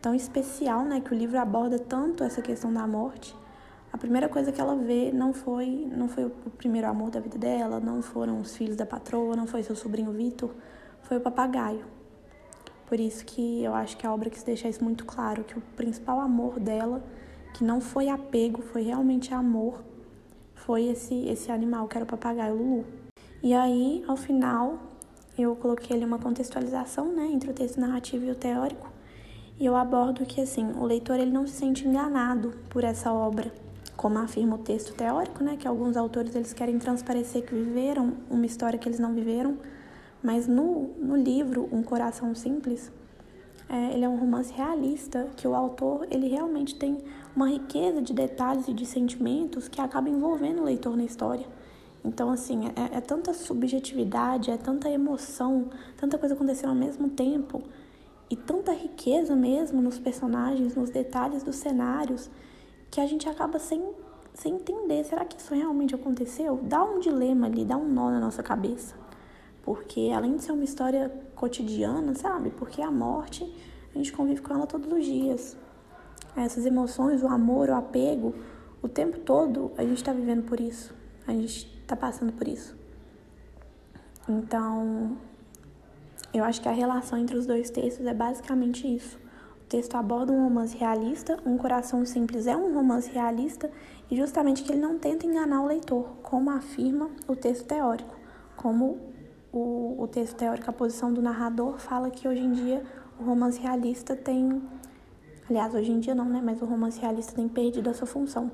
tão 0.01 0.15
especial, 0.15 0.85
né, 0.85 1.01
que 1.01 1.13
o 1.13 1.17
livro 1.17 1.39
aborda 1.39 1.79
tanto 1.79 2.23
essa 2.23 2.43
questão 2.43 2.71
da 2.71 2.87
morte, 2.87 3.35
a 3.93 3.99
primeira 3.99 4.27
coisa 4.27 4.51
que 4.51 4.59
ela 4.61 4.75
vê 4.75 5.13
não 5.13 5.35
foi, 5.35 5.87
não 5.95 6.09
foi 6.09 6.25
o 6.25 6.31
primeiro 6.57 6.89
amor 6.89 7.11
da 7.11 7.21
vida 7.21 7.37
dela, 7.37 7.79
não 7.79 8.01
foram 8.01 8.41
os 8.41 8.57
filhos 8.57 8.75
da 8.75 8.87
patroa, 8.87 9.37
não 9.37 9.47
foi 9.47 9.63
seu 9.63 9.77
sobrinho 9.77 10.11
Vitor, 10.13 10.51
foi 11.03 11.19
o 11.19 11.21
papagaio. 11.21 11.85
Por 12.87 12.99
isso 12.99 13.23
que 13.25 13.63
eu 13.63 13.75
acho 13.75 13.97
que 13.99 14.07
a 14.07 14.13
obra 14.13 14.31
quis 14.31 14.43
deixar 14.43 14.71
isso 14.71 14.83
muito 14.83 15.05
claro, 15.05 15.45
que 15.45 15.59
o 15.59 15.61
principal 15.77 16.21
amor 16.21 16.59
dela, 16.59 17.05
que 17.53 17.63
não 17.63 17.83
foi 17.83 18.09
apego, 18.09 18.63
foi 18.63 18.83
realmente 18.83 19.35
amor, 19.35 19.85
foi 20.55 20.87
esse, 20.87 21.27
esse 21.29 21.53
animal 21.53 21.87
que 21.87 21.97
era 21.97 22.05
o 22.05 22.09
papagaio 22.09 22.55
Lulu. 22.55 22.87
E 23.43 23.53
aí, 23.53 24.03
ao 24.09 24.17
final, 24.17 24.79
eu 25.37 25.55
coloquei 25.55 25.95
ali 25.95 26.05
uma 26.07 26.19
contextualização, 26.19 27.13
né, 27.13 27.27
entre 27.31 27.51
o 27.51 27.55
texto 27.55 27.79
narrativo 27.79 28.25
e 28.25 28.31
o 28.31 28.35
teórico, 28.35 28.91
e 29.61 29.67
eu 29.67 29.77
abordo 29.77 30.25
que, 30.25 30.41
assim, 30.41 30.73
o 30.73 30.85
leitor 30.85 31.19
ele 31.19 31.31
não 31.31 31.47
se 31.47 31.55
sente 31.55 31.87
enganado 31.87 32.55
por 32.71 32.85
essa 32.85 33.13
obra, 33.13 33.53
como 34.03 34.19
afirma 34.19 34.57
o 34.57 34.59
texto 34.59 34.95
teórico, 34.95 35.45
né, 35.45 35.57
que 35.57 35.69
alguns 35.69 35.97
autores 35.97 36.35
eles 36.35 36.53
querem 36.53 36.77
transparecer 36.77 37.45
que 37.45 37.55
viveram 37.55 38.15
uma 38.29 38.45
história 38.45 38.77
que 38.77 38.89
eles 38.89 38.99
não 38.99 39.15
viveram, 39.15 39.57
mas 40.21 40.49
no, 40.49 40.89
no 40.99 41.15
livro 41.15 41.69
Um 41.71 41.85
Coração 41.85 42.35
Simples, 42.35 42.91
é, 43.69 43.95
ele 43.95 44.05
é 44.05 44.09
um 44.09 44.17
romance 44.17 44.53
realista, 44.53 45.29
que 45.37 45.47
o 45.47 45.55
autor 45.55 46.05
ele 46.11 46.27
realmente 46.27 46.75
tem 46.75 46.99
uma 47.35 47.49
riqueza 47.49 48.03
de 48.03 48.13
detalhes 48.13 48.67
e 48.67 48.75
de 48.75 48.85
sentimentos 48.85 49.69
que 49.69 49.81
acaba 49.81 50.11
envolvendo 50.11 50.63
o 50.63 50.65
leitor 50.65 50.97
na 50.97 51.05
história. 51.05 51.47
Então, 52.05 52.29
assim, 52.29 52.67
é, 52.75 52.97
é 52.97 53.01
tanta 53.01 53.33
subjetividade, 53.33 54.51
é 54.51 54.57
tanta 54.57 54.91
emoção, 54.91 55.71
tanta 55.97 56.19
coisa 56.19 56.35
acontecendo 56.35 56.71
ao 56.71 56.75
mesmo 56.75 57.09
tempo, 57.09 57.63
e 58.29 58.35
tanta 58.35 58.73
riqueza 58.73 59.37
mesmo 59.37 59.81
nos 59.81 60.01
personagens, 60.01 60.75
nos 60.75 60.91
detalhes 60.91 61.45
dos 61.45 61.55
cenários, 61.55 62.29
que 62.93 63.01
a 63.01 63.07
gente 63.07 63.27
acaba 63.27 63.59
sem, 63.59 63.83
sem 64.35 64.57
entender. 64.57 65.03
Será 65.05 65.25
que 65.25 65.41
isso 65.41 65.55
realmente 65.55 65.95
aconteceu? 65.95 66.61
Dá 66.63 66.85
um 66.85 67.01
dilema 67.01 67.47
ali, 67.47 67.65
dá 67.65 67.75
um 67.75 67.89
nó 67.89 68.11
na 68.11 68.21
nossa 68.21 68.43
cabeça. 68.43 68.95
Porque 69.63 70.13
além 70.15 70.37
de 70.37 70.43
ser 70.43 70.53
uma 70.53 70.63
história 70.63 71.11
cotidiana, 71.35 72.15
sabe? 72.15 72.51
Porque 72.51 72.83
a 72.83 72.91
morte, 72.91 73.51
a 73.95 73.97
gente 73.97 74.13
convive 74.13 74.43
com 74.43 74.53
ela 74.53 74.67
todos 74.67 74.93
os 74.93 75.07
dias. 75.07 75.57
Essas 76.37 76.67
emoções, 76.67 77.23
o 77.23 77.29
amor, 77.29 77.71
o 77.71 77.75
apego, 77.75 78.35
o 78.83 78.89
tempo 78.89 79.21
todo 79.21 79.73
a 79.79 79.83
gente 79.83 79.97
está 79.97 80.13
vivendo 80.13 80.45
por 80.45 80.61
isso. 80.61 80.95
A 81.27 81.33
gente 81.33 81.67
está 81.81 81.97
passando 81.97 82.35
por 82.35 82.47
isso. 82.47 82.77
Então, 84.29 85.17
eu 86.35 86.45
acho 86.45 86.61
que 86.61 86.69
a 86.69 86.73
relação 86.73 87.19
entre 87.19 87.39
os 87.39 87.47
dois 87.47 87.71
textos 87.71 88.05
é 88.05 88.13
basicamente 88.13 88.87
isso 88.87 89.22
texto 89.73 89.95
aborda 89.95 90.31
um 90.31 90.45
romance 90.45 90.77
realista, 90.77 91.39
Um 91.47 91.57
Coração 91.57 92.05
Simples 92.05 92.47
é 92.47 92.55
um 92.55 92.75
romance 92.75 93.11
realista 93.11 93.71
e 94.11 94.15
justamente 94.15 94.63
que 94.63 94.71
ele 94.71 94.83
não 94.83 94.99
tenta 94.99 95.25
enganar 95.25 95.63
o 95.63 95.67
leitor, 95.67 96.05
como 96.23 96.51
afirma 96.51 97.09
o 97.27 97.35
texto 97.35 97.65
teórico. 97.65 98.15
Como 98.55 98.99
o, 99.51 99.97
o 99.99 100.07
texto 100.07 100.37
teórico, 100.37 100.69
a 100.69 100.75
posição 100.75 101.11
do 101.11 101.23
narrador 101.23 101.79
fala 101.79 102.11
que 102.11 102.29
hoje 102.29 102.43
em 102.43 102.53
dia 102.53 102.85
o 103.19 103.25
romance 103.25 103.59
realista 103.59 104.15
tem. 104.15 104.63
Aliás, 105.49 105.75
hoje 105.75 105.91
em 105.91 106.01
dia 106.01 106.15
não, 106.15 106.27
né? 106.27 106.43
Mas 106.45 106.61
o 106.61 106.67
romance 106.67 107.01
realista 107.01 107.33
tem 107.33 107.49
perdido 107.49 107.89
a 107.89 107.95
sua 107.95 108.07
função. 108.07 108.53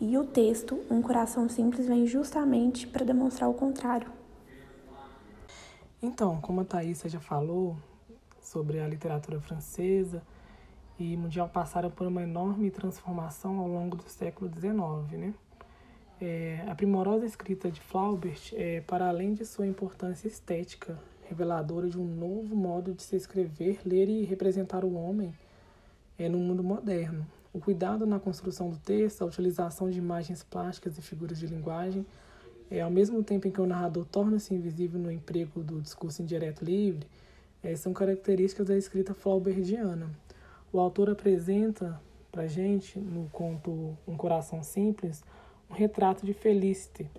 E 0.00 0.16
o 0.16 0.22
texto, 0.22 0.78
Um 0.88 1.02
Coração 1.02 1.48
Simples, 1.48 1.88
vem 1.88 2.06
justamente 2.06 2.86
para 2.86 3.04
demonstrar 3.04 3.50
o 3.50 3.54
contrário. 3.54 4.12
Então, 6.00 6.40
como 6.40 6.60
a 6.60 6.64
Thaisa 6.64 7.08
já 7.08 7.18
falou 7.18 7.76
sobre 8.46 8.80
a 8.80 8.86
literatura 8.86 9.40
francesa, 9.40 10.22
e 10.98 11.16
mundial 11.16 11.48
passaram 11.48 11.90
por 11.90 12.06
uma 12.06 12.22
enorme 12.22 12.70
transformação 12.70 13.58
ao 13.58 13.68
longo 13.68 13.96
do 13.96 14.08
século 14.08 14.50
XIX. 14.50 15.20
Né? 15.20 15.34
É, 16.20 16.64
a 16.66 16.74
primorosa 16.74 17.26
escrita 17.26 17.70
de 17.70 17.80
Flaubert, 17.80 18.52
é, 18.54 18.80
para 18.80 19.08
além 19.08 19.34
de 19.34 19.44
sua 19.44 19.66
importância 19.66 20.26
estética, 20.26 20.98
reveladora 21.28 21.88
de 21.88 21.98
um 21.98 22.06
novo 22.06 22.56
modo 22.56 22.94
de 22.94 23.02
se 23.02 23.16
escrever, 23.16 23.80
ler 23.84 24.08
e 24.08 24.24
representar 24.24 24.84
o 24.84 24.94
homem 24.94 25.34
é, 26.18 26.28
no 26.28 26.38
mundo 26.38 26.64
moderno. 26.64 27.26
O 27.52 27.60
cuidado 27.60 28.06
na 28.06 28.18
construção 28.18 28.70
do 28.70 28.78
texto, 28.78 29.22
a 29.22 29.26
utilização 29.26 29.90
de 29.90 29.98
imagens 29.98 30.42
plásticas 30.42 30.96
e 30.96 31.02
figuras 31.02 31.38
de 31.38 31.46
linguagem, 31.46 32.06
é, 32.70 32.80
ao 32.80 32.90
mesmo 32.90 33.22
tempo 33.22 33.46
em 33.46 33.50
que 33.50 33.60
o 33.60 33.66
narrador 33.66 34.06
torna-se 34.06 34.54
invisível 34.54 34.98
no 34.98 35.10
emprego 35.10 35.62
do 35.62 35.80
discurso 35.80 36.22
indireto 36.22 36.64
livre, 36.64 37.06
é, 37.66 37.74
são 37.74 37.92
características 37.92 38.68
da 38.68 38.78
escrita 38.78 39.12
flaubertiana. 39.12 40.08
O 40.72 40.78
autor 40.78 41.10
apresenta 41.10 42.00
para 42.30 42.46
gente, 42.46 42.96
no 42.96 43.28
conto 43.30 43.98
Um 44.06 44.16
Coração 44.16 44.62
Simples, 44.62 45.24
um 45.68 45.74
retrato 45.74 46.24
de 46.24 46.32
Felicite, 46.32 47.10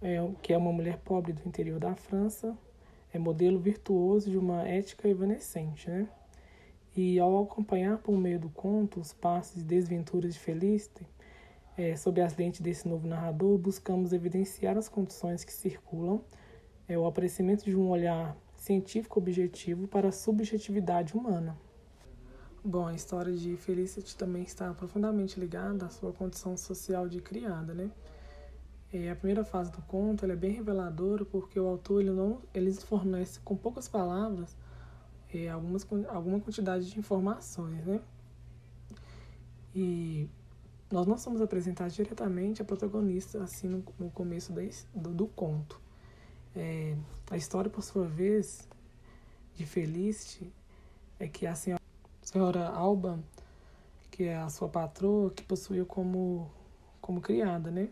é, 0.00 0.24
que 0.40 0.52
é 0.52 0.56
uma 0.56 0.72
mulher 0.72 0.98
pobre 0.98 1.32
do 1.32 1.42
interior 1.48 1.80
da 1.80 1.96
França, 1.96 2.56
é 3.12 3.18
modelo 3.18 3.58
virtuoso 3.58 4.30
de 4.30 4.38
uma 4.38 4.62
ética 4.68 5.08
evanescente. 5.08 5.90
Né? 5.90 6.06
E 6.96 7.18
ao 7.18 7.42
acompanhar 7.42 7.98
por 7.98 8.16
meio 8.16 8.38
do 8.38 8.48
conto 8.50 9.00
os 9.00 9.12
passos 9.12 9.62
e 9.62 9.64
desventuras 9.64 10.34
de 10.34 10.38
Felicite, 10.38 11.04
é, 11.76 11.96
sob 11.96 12.20
as 12.20 12.36
lentes 12.36 12.60
desse 12.60 12.86
novo 12.86 13.08
narrador, 13.08 13.58
buscamos 13.58 14.12
evidenciar 14.12 14.78
as 14.78 14.88
condições 14.88 15.44
que 15.44 15.52
circulam, 15.52 16.20
é, 16.88 16.96
o 16.96 17.04
aparecimento 17.04 17.64
de 17.64 17.74
um 17.74 17.90
olhar 17.90 18.36
científico 18.66 19.20
objetivo 19.20 19.86
para 19.86 20.08
a 20.08 20.12
subjetividade 20.12 21.14
humana. 21.16 21.56
Bom, 22.64 22.88
a 22.88 22.94
história 22.94 23.32
de 23.32 23.56
Felicity 23.56 24.16
também 24.16 24.42
está 24.42 24.74
profundamente 24.74 25.38
ligada 25.38 25.86
à 25.86 25.88
sua 25.88 26.12
condição 26.12 26.56
social 26.56 27.08
de 27.08 27.20
criada, 27.20 27.72
né? 27.72 27.92
E 28.92 29.08
a 29.08 29.14
primeira 29.14 29.44
fase 29.44 29.70
do 29.70 29.80
conto 29.82 30.26
é 30.26 30.34
bem 30.34 30.50
reveladora 30.50 31.24
porque 31.24 31.60
o 31.60 31.66
autor 31.68 32.00
ele 32.00 32.10
não 32.10 32.40
ele 32.52 32.72
fornece 32.72 33.38
com 33.40 33.56
poucas 33.56 33.86
palavras 33.86 34.56
é, 35.32 35.48
algumas, 35.48 35.86
alguma 36.08 36.40
quantidade 36.40 36.90
de 36.90 36.98
informações, 36.98 37.86
né? 37.86 38.00
E 39.72 40.28
nós 40.90 41.06
não 41.06 41.16
somos 41.16 41.40
apresentados 41.40 41.94
diretamente 41.94 42.62
a 42.62 42.64
protagonista 42.64 43.44
assim 43.44 43.68
no, 43.68 43.84
no 43.96 44.10
começo 44.10 44.52
do, 44.92 45.14
do 45.14 45.26
conto. 45.28 45.85
É, 46.56 46.96
a 47.30 47.36
história, 47.36 47.70
por 47.70 47.82
sua 47.82 48.06
vez, 48.06 48.66
de 49.54 49.66
Felicity 49.66 50.50
é 51.20 51.28
que 51.28 51.46
a 51.46 51.54
senhora 51.54 51.86
senhora 52.26 52.68
Alba, 52.68 53.20
que 54.10 54.24
é 54.24 54.36
a 54.36 54.48
sua 54.48 54.68
patroa, 54.68 55.30
que 55.30 55.44
possuía 55.44 55.84
como, 55.84 56.50
como 57.00 57.20
criada, 57.20 57.70
né? 57.70 57.88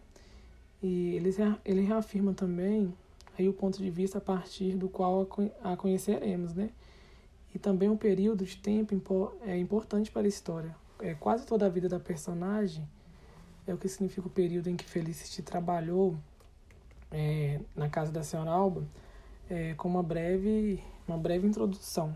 E 0.82 1.14
ele, 1.14 1.30
ele 1.64 1.80
reafirma 1.82 2.34
também 2.34 2.92
aí 3.38 3.48
o 3.48 3.52
ponto 3.52 3.78
de 3.78 3.90
vista 3.90 4.18
a 4.18 4.20
partir 4.20 4.74
do 4.76 4.88
qual 4.88 5.28
a 5.62 5.76
conheceremos, 5.76 6.52
né? 6.52 6.70
E 7.54 7.58
também 7.58 7.88
um 7.88 7.96
período 7.96 8.44
de 8.44 8.56
tempo 8.56 9.32
é 9.42 9.56
importante 9.56 10.10
para 10.10 10.22
a 10.22 10.28
história. 10.28 10.74
É, 10.98 11.14
quase 11.14 11.46
toda 11.46 11.66
a 11.66 11.68
vida 11.68 11.88
da 11.88 12.00
personagem 12.00 12.86
é 13.66 13.72
o 13.72 13.78
que 13.78 13.88
significa 13.88 14.26
o 14.26 14.30
período 14.30 14.68
em 14.68 14.76
que 14.76 14.84
Felicity 14.84 15.42
trabalhou 15.42 16.16
é, 17.14 17.60
na 17.76 17.88
casa 17.88 18.10
da 18.10 18.24
senhora 18.24 18.50
Alba, 18.50 18.84
é, 19.48 19.72
com 19.74 19.88
uma 19.88 20.02
breve, 20.02 20.82
uma 21.06 21.16
breve 21.16 21.46
introdução 21.46 22.14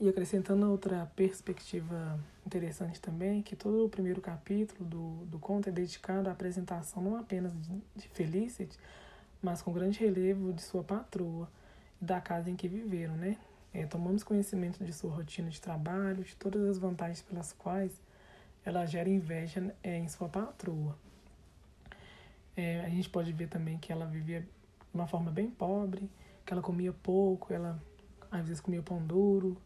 e 0.00 0.08
acrescentando 0.08 0.70
outra 0.70 1.10
perspectiva 1.14 2.18
interessante 2.46 2.98
também, 3.00 3.42
que 3.42 3.54
todo 3.54 3.84
o 3.84 3.88
primeiro 3.90 4.20
capítulo 4.20 4.88
do, 4.88 5.26
do 5.26 5.38
conto 5.38 5.68
é 5.68 5.72
dedicado 5.72 6.28
à 6.30 6.32
apresentação 6.32 7.02
não 7.02 7.16
apenas 7.16 7.52
de, 7.60 7.82
de 7.94 8.08
Felicity, 8.08 8.78
mas 9.42 9.60
com 9.60 9.70
grande 9.72 10.00
relevo 10.00 10.52
de 10.52 10.62
sua 10.62 10.82
patroa 10.82 11.48
e 12.00 12.04
da 12.04 12.20
casa 12.20 12.50
em 12.50 12.56
que 12.56 12.68
viveram, 12.68 13.14
né? 13.16 13.36
É, 13.72 13.84
tomamos 13.84 14.22
conhecimento 14.22 14.82
de 14.82 14.92
sua 14.94 15.10
rotina 15.10 15.50
de 15.50 15.60
trabalho, 15.60 16.24
de 16.24 16.34
todas 16.36 16.66
as 16.66 16.78
vantagens 16.78 17.20
pelas 17.20 17.52
quais 17.52 17.92
ela 18.64 18.86
gera 18.86 19.08
inveja 19.08 19.74
é, 19.82 19.98
em 19.98 20.08
sua 20.08 20.28
patroa. 20.28 20.96
É, 22.56 22.80
a 22.80 22.88
gente 22.88 23.08
pode 23.08 23.32
ver 23.32 23.48
também 23.48 23.78
que 23.78 23.92
ela 23.92 24.06
vivia 24.06 24.40
de 24.40 24.48
uma 24.94 25.06
forma 25.06 25.30
bem 25.30 25.50
pobre, 25.50 26.10
que 26.44 26.52
ela 26.52 26.62
comia 26.62 26.92
pouco, 26.92 27.52
ela 27.52 27.80
às 28.30 28.46
vezes 28.46 28.60
comia 28.60 28.82
pão 28.82 29.04
duro, 29.04 29.56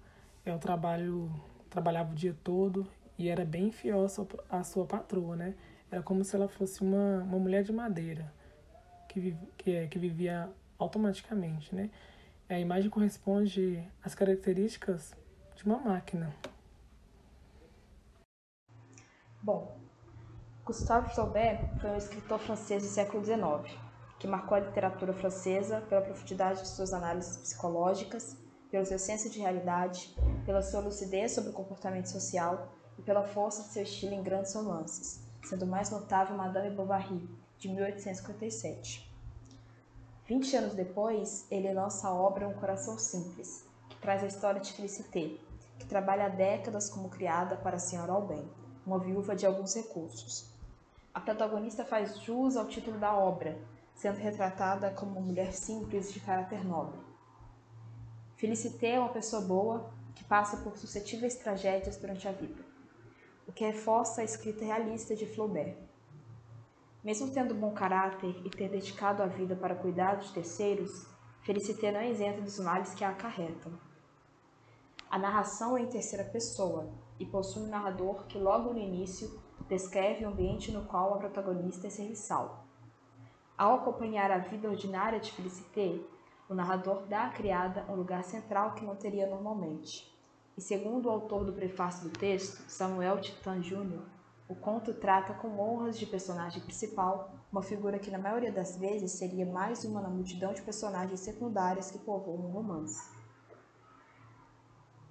é 0.45 0.53
o 0.53 0.59
trabalho 0.59 1.31
trabalhava 1.69 2.13
o 2.13 2.15
dia 2.15 2.37
todo 2.43 2.87
e 3.17 3.29
era 3.29 3.45
bem 3.45 3.71
fiel 3.71 4.05
à 4.05 4.09
sua, 4.09 4.27
à 4.49 4.65
sua 4.65 4.85
patroa, 4.85 5.37
né? 5.37 5.55
era 5.91 6.03
como 6.03 6.25
se 6.25 6.37
ela 6.37 6.49
fosse 6.49 6.83
uma, 6.83 7.23
uma 7.25 7.39
mulher 7.39 7.65
de 7.65 7.73
madeira, 7.73 8.33
que, 9.09 9.37
que, 9.59 9.89
que 9.89 9.99
vivia 9.99 10.49
automaticamente, 10.79 11.75
né? 11.75 11.91
A 12.49 12.59
imagem 12.59 12.89
corresponde 12.89 13.83
às 14.03 14.15
características 14.15 15.15
de 15.57 15.65
uma 15.65 15.79
máquina. 15.79 16.35
Bom, 19.43 19.80
Gustave 20.71 21.13
Flaubert 21.13 21.81
foi 21.81 21.91
um 21.91 21.97
escritor 21.97 22.39
francês 22.39 22.85
do 22.85 22.89
século 22.89 23.25
XIX, 23.25 23.77
que 24.21 24.29
marcou 24.29 24.57
a 24.57 24.61
literatura 24.61 25.13
francesa 25.13 25.81
pela 25.89 26.01
profundidade 26.01 26.63
de 26.63 26.69
suas 26.69 26.93
análises 26.93 27.39
psicológicas, 27.39 28.37
pelo 28.71 28.87
seu 28.87 28.97
senso 28.97 29.29
de 29.29 29.41
realidade, 29.41 30.17
pela 30.47 30.63
sua 30.63 30.79
lucidez 30.79 31.33
sobre 31.33 31.51
o 31.51 31.53
comportamento 31.53 32.09
social 32.09 32.69
e 32.97 33.03
pela 33.03 33.25
força 33.25 33.65
de 33.65 33.71
seu 33.71 33.83
estilo 33.83 34.15
em 34.15 34.23
grandes 34.23 34.55
romances, 34.55 35.21
sendo 35.43 35.67
mais 35.67 35.91
notável 35.91 36.37
Madame 36.37 36.71
Bovary, 36.71 37.29
de 37.59 37.69
1857. 37.69 39.13
Vinte 40.25 40.55
anos 40.55 40.77
depois, 40.77 41.49
ele 41.51 41.75
lança 41.75 42.07
a 42.07 42.15
obra 42.15 42.47
Um 42.47 42.55
Coração 42.55 42.97
Simples, 42.97 43.67
que 43.89 43.97
traz 43.97 44.23
a 44.23 44.29
história 44.29 44.61
de 44.61 44.73
Felicité, 44.73 45.33
que 45.81 45.87
trabalha 45.87 46.27
há 46.27 46.29
décadas 46.29 46.89
como 46.89 47.09
criada 47.09 47.57
para 47.57 47.75
a 47.75 47.81
senhora 47.81 48.13
Albin, 48.13 48.49
uma 48.87 49.01
viúva 49.01 49.35
de 49.35 49.45
alguns 49.45 49.75
recursos. 49.75 50.50
A 51.15 51.21
protagonista 51.21 51.85
faz 51.85 52.19
jus 52.21 52.57
ao 52.57 52.67
título 52.67 52.99
da 52.99 53.17
obra, 53.17 53.59
sendo 53.95 54.17
retratada 54.17 54.91
como 54.91 55.13
uma 55.13 55.21
mulher 55.21 55.53
simples 55.53 56.13
de 56.13 56.21
caráter 56.21 56.65
nobre. 56.65 57.01
Felicité 58.37 58.93
é 58.93 59.01
uma 59.01 59.09
pessoa 59.09 59.43
boa 59.43 59.93
que 60.15 60.25
passa 60.25 60.59
por 60.59 60.77
suscetíveis 60.77 61.37
tragédias 61.37 61.97
durante 61.97 62.27
a 62.27 62.33
vida 62.33 62.71
o 63.51 63.53
que 63.53 63.67
reforça 63.67 64.21
a 64.21 64.25
escrita 64.25 64.65
realista 64.65 65.17
de 65.17 65.27
Flaubert. 65.27 65.77
Mesmo 67.03 67.33
tendo 67.33 67.53
bom 67.53 67.73
caráter 67.73 68.41
e 68.47 68.49
ter 68.49 68.69
dedicado 68.69 69.25
a 69.25 69.27
vida 69.27 69.57
para 69.57 69.75
cuidar 69.75 70.15
dos 70.15 70.31
terceiros, 70.31 71.05
Felicité 71.43 71.91
não 71.91 71.99
é 71.99 72.11
isenta 72.11 72.41
dos 72.41 72.61
males 72.61 72.95
que 72.95 73.03
a 73.03 73.09
acarretam. 73.09 73.73
A 75.11 75.19
narração 75.19 75.77
é 75.77 75.81
em 75.81 75.89
terceira 75.89 76.25
pessoa 76.25 76.89
e 77.19 77.27
possui 77.27 77.65
um 77.65 77.69
narrador 77.69 78.25
que, 78.27 78.39
logo 78.39 78.73
no 78.73 78.79
início, 78.79 79.43
descreve 79.71 80.25
o 80.25 80.29
ambiente 80.29 80.73
no 80.73 80.85
qual 80.85 81.15
a 81.15 81.19
protagonista 81.19 81.87
é 81.87 81.91
serviçal. 81.91 82.67
Ao 83.57 83.77
acompanhar 83.77 84.29
a 84.29 84.39
vida 84.39 84.69
ordinária 84.69 85.21
de 85.21 85.31
Felicité, 85.31 85.97
o 86.49 86.55
narrador 86.55 87.07
dá 87.07 87.27
à 87.27 87.31
criada 87.31 87.85
um 87.89 87.95
lugar 87.95 88.25
central 88.25 88.75
que 88.75 88.85
não 88.85 88.97
teria 88.97 89.29
normalmente. 89.29 90.13
E 90.59 90.61
segundo 90.61 91.07
o 91.07 91.11
autor 91.11 91.45
do 91.45 91.53
prefácio 91.53 92.09
do 92.09 92.19
texto, 92.19 92.69
Samuel 92.69 93.21
Titan 93.21 93.61
Jr., 93.61 94.03
o 94.49 94.57
conto 94.57 94.93
trata 94.93 95.35
com 95.35 95.61
honras 95.61 95.97
de 95.97 96.05
personagem 96.05 96.61
principal, 96.63 97.31
uma 97.53 97.63
figura 97.63 98.01
que 98.01 98.11
na 98.11 98.19
maioria 98.19 98.51
das 98.51 98.77
vezes 98.77 99.13
seria 99.13 99.47
mais 99.47 99.85
uma 99.85 100.01
na 100.01 100.09
multidão 100.09 100.53
de 100.53 100.63
personagens 100.63 101.21
secundárias 101.21 101.93
que 101.93 101.99
povoam 102.01 102.47
um 102.47 102.51
romance. 102.51 103.20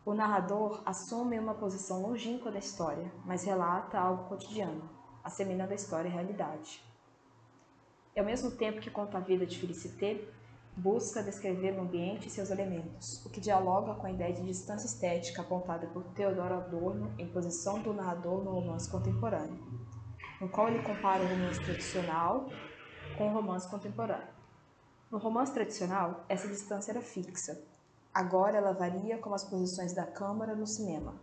O 0.09 0.15
narrador 0.15 0.81
assume 0.87 1.37
uma 1.37 1.53
posição 1.53 2.01
longínqua 2.01 2.51
da 2.51 2.57
história, 2.57 3.13
mas 3.23 3.43
relata 3.43 3.99
algo 3.99 4.27
cotidiano, 4.27 4.89
assemelhando 5.23 5.71
a 5.71 5.75
história 5.75 6.09
à 6.09 6.11
realidade. 6.11 6.83
E 8.15 8.19
ao 8.19 8.25
mesmo 8.25 8.49
tempo 8.49 8.81
que 8.81 8.89
conta 8.89 9.19
a 9.19 9.21
vida 9.21 9.45
de 9.45 9.59
Felicité, 9.59 10.27
busca 10.75 11.21
descrever 11.21 11.77
o 11.77 11.81
ambiente 11.81 12.27
e 12.27 12.31
seus 12.31 12.49
elementos, 12.49 13.23
o 13.23 13.29
que 13.29 13.39
dialoga 13.39 13.93
com 13.93 14.07
a 14.07 14.11
ideia 14.11 14.33
de 14.33 14.43
distância 14.43 14.87
estética 14.87 15.43
apontada 15.43 15.85
por 15.85 16.03
Theodor 16.15 16.53
Adorno 16.53 17.13
em 17.19 17.31
posição 17.31 17.79
do 17.79 17.93
narrador 17.93 18.43
no 18.43 18.49
romance 18.49 18.89
contemporâneo, 18.89 19.63
no 20.41 20.49
qual 20.49 20.69
ele 20.69 20.81
compara 20.81 21.23
o 21.23 21.27
romance 21.27 21.63
tradicional 21.63 22.49
com 23.15 23.29
o 23.29 23.31
romance 23.31 23.69
contemporâneo. 23.69 24.33
No 25.11 25.19
romance 25.19 25.53
tradicional, 25.53 26.25
essa 26.27 26.47
distância 26.47 26.93
era 26.93 27.01
fixa. 27.03 27.63
Agora 28.13 28.58
ela 28.58 28.74
varia 28.74 29.17
como 29.17 29.36
as 29.36 29.43
posições 29.43 29.93
da 29.93 30.06
câmara 30.06 30.56
no 30.56 30.65
cinema. 30.65 31.15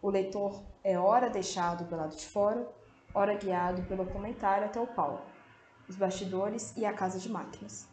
O 0.00 0.10
leitor 0.10 0.62
é 0.82 0.98
ora 0.98 1.30
deixado 1.30 1.84
pelo 1.84 2.00
lado 2.00 2.16
de 2.16 2.26
fora, 2.26 2.68
ora 3.14 3.36
guiado 3.36 3.82
pelo 3.82 4.06
comentário 4.06 4.66
até 4.66 4.80
o 4.80 4.86
palco, 4.86 5.24
os 5.88 5.96
bastidores 5.96 6.76
e 6.76 6.84
a 6.84 6.92
casa 6.92 7.18
de 7.18 7.30
máquinas. 7.30 7.86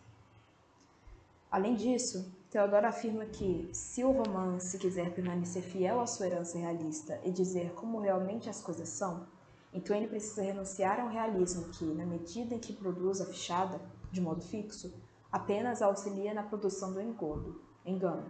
Além 1.51 1.75
disso, 1.75 2.33
Theodora 2.49 2.89
afirma 2.89 3.25
que, 3.25 3.69
se 3.73 4.03
o 4.03 4.11
romance 4.11 4.77
quiser 4.77 5.13
permanecer 5.13 5.63
fiel 5.63 5.99
à 5.99 6.07
sua 6.07 6.27
herança 6.27 6.57
realista 6.57 7.19
e 7.23 7.31
dizer 7.31 7.73
como 7.73 7.99
realmente 7.99 8.49
as 8.49 8.61
coisas 8.61 8.89
são, 8.89 9.27
então 9.73 9.95
ele 9.95 10.07
precisa 10.07 10.41
renunciar 10.41 10.99
a 10.99 11.05
um 11.05 11.09
realismo 11.09 11.69
que, 11.69 11.85
na 11.85 12.05
medida 12.05 12.55
em 12.55 12.59
que 12.59 12.73
produz 12.73 13.21
a 13.21 13.25
fichada, 13.25 13.79
de 14.11 14.19
modo 14.19 14.41
fixo, 14.41 14.93
apenas 15.31 15.81
auxilia 15.81 16.33
na 16.33 16.43
produção 16.43 16.91
do 16.91 17.01
engodo, 17.01 17.61
engano. 17.85 18.29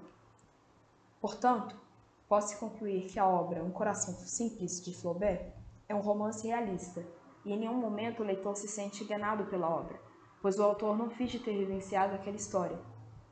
Portanto, 1.19 1.75
pode-se 2.27 2.57
concluir 2.57 3.07
que 3.07 3.19
a 3.19 3.27
obra 3.27 3.63
Um 3.63 3.71
Coração 3.71 4.13
Simples, 4.13 4.83
de 4.83 4.93
Flaubert, 4.93 5.51
é 5.87 5.95
um 5.95 6.01
romance 6.01 6.47
realista, 6.47 7.05
e 7.43 7.53
em 7.53 7.59
nenhum 7.59 7.73
momento 7.73 8.21
o 8.21 8.25
leitor 8.25 8.55
se 8.55 8.67
sente 8.67 9.03
enganado 9.03 9.45
pela 9.45 9.69
obra, 9.69 9.99
pois 10.41 10.57
o 10.57 10.63
autor 10.63 10.97
não 10.97 11.09
finge 11.09 11.39
ter 11.39 11.57
vivenciado 11.57 12.15
aquela 12.15 12.37
história, 12.37 12.79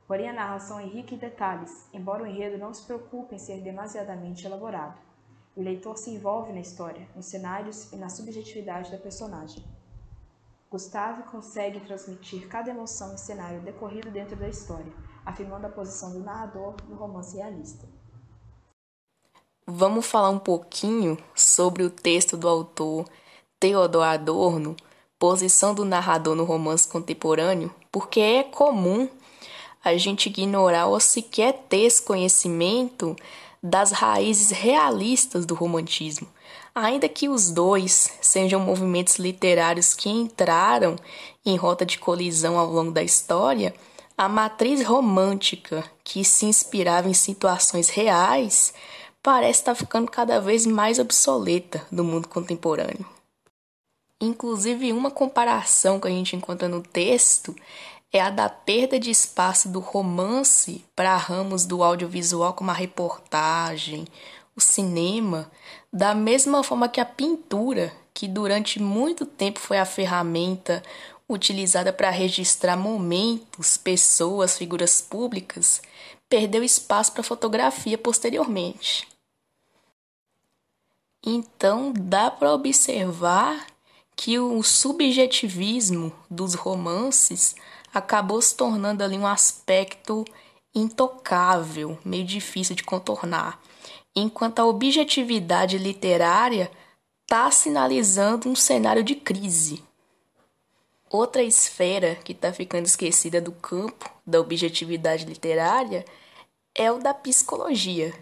Porém, 0.10 0.28
a 0.28 0.34
narração 0.34 0.80
é 0.80 0.86
rica 0.86 1.14
em 1.14 1.20
detalhes, 1.20 1.88
embora 1.94 2.24
o 2.24 2.26
enredo 2.26 2.58
não 2.58 2.74
se 2.74 2.82
preocupe 2.82 3.36
em 3.36 3.38
ser 3.38 3.62
demasiadamente 3.62 4.44
elaborado. 4.44 4.98
O 5.56 5.62
leitor 5.62 6.00
se 6.00 6.10
envolve 6.10 6.52
na 6.52 6.62
história, 6.62 7.08
nos 7.16 7.28
cenários 7.28 7.94
e 7.94 7.96
na 7.96 8.10
subjetividade 8.10 8.92
da 8.92 8.98
personagem. 8.98 9.64
Gustave 10.72 11.22
consegue 11.30 11.80
transmitir 11.82 12.48
cada 12.48 12.72
emoção 12.72 13.14
e 13.14 13.20
cenário 13.20 13.62
decorrido 13.62 14.10
dentro 14.10 14.36
da 14.36 14.50
história, 14.50 14.92
afirmando 15.30 15.68
a 15.68 15.70
posição 15.70 16.12
do 16.12 16.20
narrador 16.20 16.76
no 16.90 16.96
romance 16.96 17.38
realista. 17.38 17.88
Vamos 19.66 20.08
falar 20.08 20.32
um 20.32 20.40
pouquinho 20.40 21.18
sobre 21.36 21.84
o 21.84 21.90
texto 21.92 22.36
do 22.36 22.50
autor 22.50 23.06
Theodor 23.60 24.04
Adorno, 24.04 24.76
posição 25.20 25.76
do 25.76 25.86
narrador 25.86 26.36
no 26.36 26.44
romance 26.44 26.88
contemporâneo, 26.88 27.74
porque 27.92 28.20
é 28.20 28.44
comum 28.44 29.08
a 29.84 29.96
gente 29.96 30.28
ignorar 30.28 30.88
ou 30.88 31.00
sequer 31.00 31.54
ter 31.70 31.82
esse 31.82 32.02
conhecimento 32.02 33.16
das 33.62 33.92
raízes 33.92 34.50
realistas 34.50 35.46
do 35.46 35.54
romantismo. 35.54 36.28
Ainda 36.74 37.08
que 37.08 37.30
os 37.30 37.52
dois 37.52 38.12
sejam 38.22 38.60
movimentos 38.60 39.18
literários 39.18 39.94
que 39.94 40.10
entraram 40.10 40.96
em 41.46 41.56
rota 41.56 41.86
de 41.86 42.00
colisão 42.00 42.58
ao 42.58 42.72
longo 42.72 42.92
da 42.92 43.04
história, 43.04 43.76
a 44.20 44.28
matriz 44.28 44.84
romântica 44.84 45.82
que 46.04 46.26
se 46.26 46.46
inspirava 46.46 47.08
em 47.08 47.14
situações 47.14 47.88
reais 47.88 48.74
parece 49.24 49.62
estar 49.62 49.74
ficando 49.74 50.12
cada 50.12 50.42
vez 50.42 50.66
mais 50.66 51.00
obsoleta 51.00 51.88
no 51.90 52.04
mundo 52.04 52.28
contemporâneo. 52.28 53.06
Inclusive, 54.20 54.92
uma 54.92 55.10
comparação 55.10 56.02
que 56.02 56.10
a 56.10 56.12
gente 56.12 56.36
encontra 56.36 56.68
no 56.68 56.82
texto 56.82 57.56
é 58.12 58.20
a 58.20 58.30
da 58.30 58.50
perda 58.50 59.00
de 59.00 59.10
espaço 59.10 59.70
do 59.70 59.80
romance 59.80 60.84
para 60.94 61.16
ramos 61.16 61.66
do 61.66 61.82
audiovisual 61.82 62.52
como 62.52 62.72
a 62.72 62.74
reportagem, 62.74 64.06
o 64.54 64.60
cinema, 64.60 65.50
da 65.94 66.14
mesma 66.14 66.62
forma 66.62 66.90
que 66.90 67.00
a 67.00 67.06
pintura, 67.06 67.94
que 68.14 68.28
durante 68.28 68.82
muito 68.82 69.26
tempo 69.26 69.62
foi 69.62 69.78
a 69.78 69.86
ferramenta 69.86 70.84
utilizada 71.30 71.94
para 71.94 72.10
registrar 72.10 72.76
momentos, 72.76 73.78
pessoas, 73.78 74.58
figuras 74.58 75.00
públicas, 75.00 75.82
perdeu 76.28 76.64
espaço 76.64 77.12
para 77.14 77.24
fotografia 77.24 77.98
posteriormente. 77.98 79.08
Então 81.24 81.94
dá 81.94 82.32
para 82.32 82.54
observar 82.54 83.68
que 84.16 84.40
o 84.40 84.62
subjetivismo 84.64 86.12
dos 86.30 86.56
romances 86.56 87.56
acabou 87.94 88.42
se 88.42 88.56
tornando 88.56 89.04
ali 89.04 89.18
um 89.18 89.28
aspecto 89.28 90.26
intocável, 90.74 91.98
meio 92.04 92.26
difícil 92.26 92.76
de 92.76 92.84
contornar, 92.84 93.62
enquanto 94.16 94.60
a 94.60 94.66
objetividade 94.66 95.78
literária 95.78 96.72
está 97.22 97.50
sinalizando 97.52 98.50
um 98.50 98.56
cenário 98.56 99.04
de 99.04 99.16
crise. 99.16 99.84
Outra 101.12 101.42
esfera 101.42 102.16
que 102.16 102.34
está 102.34 102.54
ficando 102.54 102.86
esquecida 102.86 103.42
do 103.42 103.52
campo 103.52 104.08
da 104.26 104.40
objetividade 104.40 105.26
literária 105.26 106.06
é 106.76 106.92
o 106.92 107.00
da 107.00 107.16
psicologia. 107.16 108.14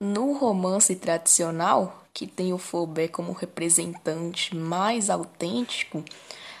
No 0.00 0.32
romance 0.32 0.96
tradicional, 0.96 2.04
que 2.12 2.26
tem 2.26 2.52
o 2.52 2.58
Flaubert 2.58 3.12
como 3.12 3.32
representante 3.32 4.56
mais 4.56 5.08
autêntico, 5.08 6.04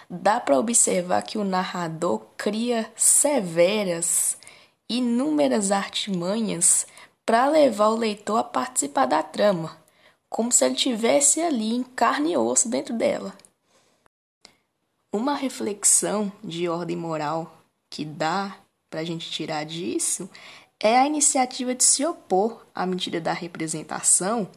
dá 0.08 0.38
para 0.38 0.60
observar 0.60 1.22
que 1.22 1.38
o 1.38 1.44
narrador 1.44 2.22
cria 2.36 2.88
severas, 2.94 4.38
inúmeras 4.88 5.72
artimanhas 5.72 6.86
para 7.26 7.48
levar 7.48 7.88
o 7.88 7.96
leitor 7.96 8.38
a 8.38 8.44
participar 8.44 9.06
da 9.06 9.24
trama, 9.24 9.76
como 10.28 10.52
se 10.52 10.64
ele 10.64 10.76
tivesse 10.76 11.40
ali 11.40 11.74
em 11.74 11.82
carne 11.82 12.32
e 12.32 12.36
osso 12.36 12.68
dentro 12.68 12.94
dela. 12.94 13.34
Uma 15.12 15.34
reflexão 15.34 16.32
de 16.42 16.68
ordem 16.68 16.96
moral 16.96 17.58
que 17.90 18.04
dá 18.04 18.56
para 18.88 19.00
a 19.00 19.04
gente 19.04 19.28
tirar 19.28 19.64
disso 19.64 20.30
é 20.78 20.96
a 20.98 21.06
iniciativa 21.06 21.74
de 21.74 21.82
se 21.82 22.06
opor 22.06 22.64
à 22.72 22.86
mentira 22.86 23.20
da 23.20 23.32
representação, 23.32 24.48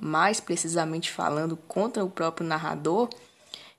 mais 0.00 0.40
precisamente 0.40 1.12
falando 1.12 1.58
contra 1.58 2.02
o 2.02 2.08
próprio 2.08 2.46
narrador, 2.46 3.10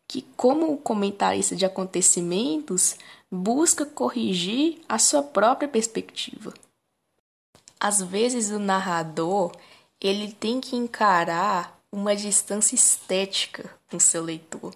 que, 0.08 0.22
como 0.38 0.78
comentarista 0.78 1.56
de 1.56 1.66
acontecimentos, 1.66 2.96
busca 3.32 3.84
corrigir 3.84 4.82
a 4.88 5.00
sua 5.00 5.24
própria 5.24 5.68
perspectiva. 5.68 6.54
Às 7.80 8.04
vezes 8.04 8.52
o 8.52 8.60
narrador 8.60 9.52
ele 10.00 10.32
tem 10.32 10.62
que 10.62 10.76
encarar 10.76 11.80
uma 11.92 12.16
distância 12.16 12.76
estética 12.76 13.70
com 13.90 14.00
seu 14.00 14.24
leitor. 14.24 14.76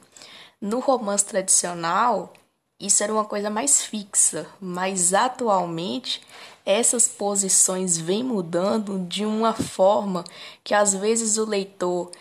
No 0.63 0.80
romance 0.80 1.26
tradicional, 1.26 2.32
isso 2.80 3.04
era 3.04 3.12
uma 3.12 3.26
coisa 3.26 3.49
mais 3.49 3.82
fixa, 3.82 4.47
mas 4.62 5.13
atualmente 5.13 6.21
essas 6.65 7.06
posições 7.06 7.97
vêm 7.97 8.23
mudando 8.23 9.06
de 9.06 9.26
uma 9.26 9.52
forma 9.52 10.23
que 10.63 10.73
às 10.73 10.93
vezes 10.93 11.38
o 11.38 11.43
leitor 11.43 12.12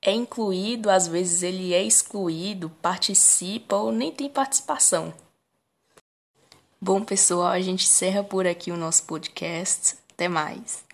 é 0.00 0.12
incluído, 0.12 0.88
às 0.88 1.06
vezes 1.06 1.42
ele 1.42 1.74
é 1.74 1.82
excluído, 1.82 2.70
participa 2.80 3.76
ou 3.76 3.92
nem 3.92 4.10
tem 4.10 4.30
participação. 4.30 5.12
Bom, 6.80 7.04
pessoal, 7.04 7.48
a 7.48 7.60
gente 7.60 7.84
encerra 7.84 8.24
por 8.24 8.46
aqui 8.46 8.72
o 8.72 8.78
nosso 8.78 9.02
podcast. 9.02 9.96
Até 10.14 10.26
mais. 10.26 10.89